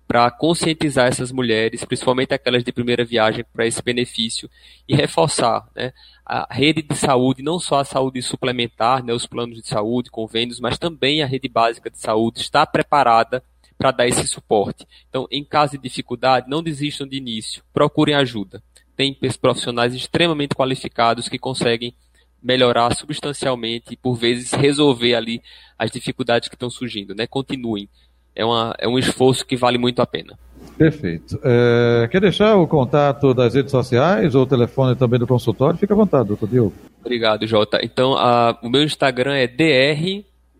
para 0.06 0.30
conscientizar 0.30 1.08
essas 1.08 1.32
mulheres, 1.32 1.84
principalmente 1.84 2.32
aquelas 2.32 2.62
de 2.62 2.72
primeira 2.72 3.04
viagem, 3.04 3.44
para 3.52 3.66
esse 3.66 3.82
benefício 3.82 4.48
e 4.88 4.94
reforçar 4.94 5.68
né, 5.74 5.92
a 6.24 6.46
rede 6.48 6.80
de 6.80 6.94
saúde, 6.94 7.42
não 7.42 7.58
só 7.58 7.80
a 7.80 7.84
saúde 7.84 8.22
suplementar, 8.22 9.02
né, 9.02 9.12
os 9.12 9.26
planos 9.26 9.60
de 9.60 9.66
saúde, 9.66 10.10
convênios, 10.12 10.60
mas 10.60 10.78
também 10.78 11.24
a 11.24 11.26
rede 11.26 11.48
básica 11.48 11.90
de 11.90 11.98
saúde 11.98 12.40
está 12.40 12.64
preparada 12.64 13.42
para 13.80 13.92
dar 13.92 14.06
esse 14.06 14.26
suporte. 14.26 14.86
Então, 15.08 15.26
em 15.30 15.42
caso 15.42 15.72
de 15.72 15.78
dificuldade, 15.78 16.50
não 16.50 16.62
desistam 16.62 17.08
de 17.08 17.16
início, 17.16 17.62
procurem 17.72 18.14
ajuda. 18.14 18.62
Tem 18.94 19.16
profissionais 19.40 19.94
extremamente 19.94 20.54
qualificados 20.54 21.30
que 21.30 21.38
conseguem 21.38 21.94
melhorar 22.42 22.94
substancialmente 22.94 23.94
e, 23.94 23.96
por 23.96 24.16
vezes, 24.16 24.52
resolver 24.52 25.14
ali 25.14 25.40
as 25.78 25.90
dificuldades 25.90 26.46
que 26.50 26.56
estão 26.56 26.68
surgindo. 26.68 27.14
Né? 27.14 27.26
Continuem 27.26 27.88
é, 28.36 28.44
uma, 28.44 28.74
é 28.78 28.86
um 28.86 28.98
esforço 28.98 29.46
que 29.46 29.56
vale 29.56 29.78
muito 29.78 30.02
a 30.02 30.06
pena. 30.06 30.38
Perfeito. 30.76 31.40
É, 31.42 32.06
quer 32.08 32.20
deixar 32.20 32.56
o 32.56 32.68
contato 32.68 33.32
das 33.32 33.54
redes 33.54 33.70
sociais 33.70 34.34
ou 34.34 34.42
o 34.42 34.46
telefone 34.46 34.94
também 34.94 35.18
do 35.18 35.26
consultório? 35.26 35.78
Fica 35.78 35.94
à 35.94 35.96
vontade, 35.96 36.28
doutor 36.28 36.46
Diogo. 36.46 36.74
Obrigado, 37.00 37.46
Jota. 37.46 37.80
Então, 37.82 38.12
a, 38.12 38.58
o 38.62 38.68
meu 38.68 38.82
Instagram 38.82 39.36
é 39.36 39.46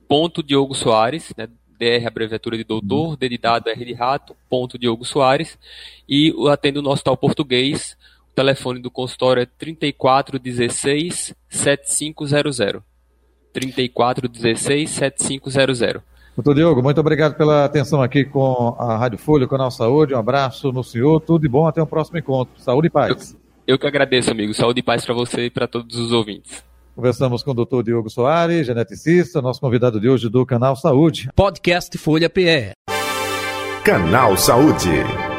dr.diogo 0.09 0.75
Soares, 0.75 1.35
né? 1.37 1.47
DR 1.81 2.07
abreviatura 2.07 2.59
de 2.59 2.65
doutor, 2.65 3.17
D 3.17 3.31
de 3.31 3.39
dado, 3.39 3.71
R 3.71 3.85
de 3.85 3.95
rato, 3.95 4.37
ponto 4.51 4.79
Diogo 4.79 5.05
Soares. 5.05 5.59
E 6.07 6.35
atendo 6.51 6.81
o 6.81 6.83
nosso 6.83 7.03
tal 7.03 7.17
português. 7.17 7.97
O 8.31 8.35
telefone 8.35 8.81
do 8.81 8.91
consultório 8.91 9.43
é 9.43 9.47
3416 9.47 11.35
7500. 11.49 12.83
3416 13.53 14.91
7500. 14.91 16.03
Doutor 16.37 16.55
Diogo, 16.55 16.83
muito 16.83 17.01
obrigado 17.01 17.35
pela 17.37 17.65
atenção 17.65 18.01
aqui 18.01 18.25
com 18.25 18.77
a 18.79 18.97
Rádio 18.97 19.19
Folha, 19.19 19.47
com 19.47 19.55
a 19.55 19.59
Canal 19.59 19.71
Saúde. 19.71 20.15
Um 20.15 20.19
abraço 20.19 20.71
no 20.71 20.85
senhor, 20.85 21.21
tudo 21.21 21.43
de 21.43 21.49
bom, 21.49 21.67
até 21.67 21.83
o 21.83 21.87
próximo 21.87 22.19
encontro. 22.19 22.61
Saúde 22.61 22.87
e 22.87 22.91
paz. 22.91 23.33
Eu, 23.67 23.75
eu 23.75 23.79
que 23.79 23.87
agradeço, 23.87 24.31
amigo. 24.31 24.55
Saúde 24.55 24.81
e 24.81 24.83
paz 24.83 25.05
para 25.05 25.15
você 25.15 25.47
e 25.47 25.51
para 25.51 25.67
todos 25.67 25.97
os 25.99 26.13
ouvintes. 26.13 26.63
Conversamos 26.95 27.43
com 27.43 27.53
o 27.53 27.55
doutor 27.55 27.83
Diogo 27.83 28.11
Soares, 28.11 28.67
geneticista, 28.67 29.41
nosso 29.41 29.61
convidado 29.61 30.01
de 30.01 30.09
hoje 30.09 30.29
do 30.29 30.45
Canal 30.45 30.77
Saúde. 30.77 31.31
Podcast 31.35 31.97
Folha 31.99 32.29
PE. 32.29 32.73
Canal 33.85 34.37
Saúde. 34.37 35.30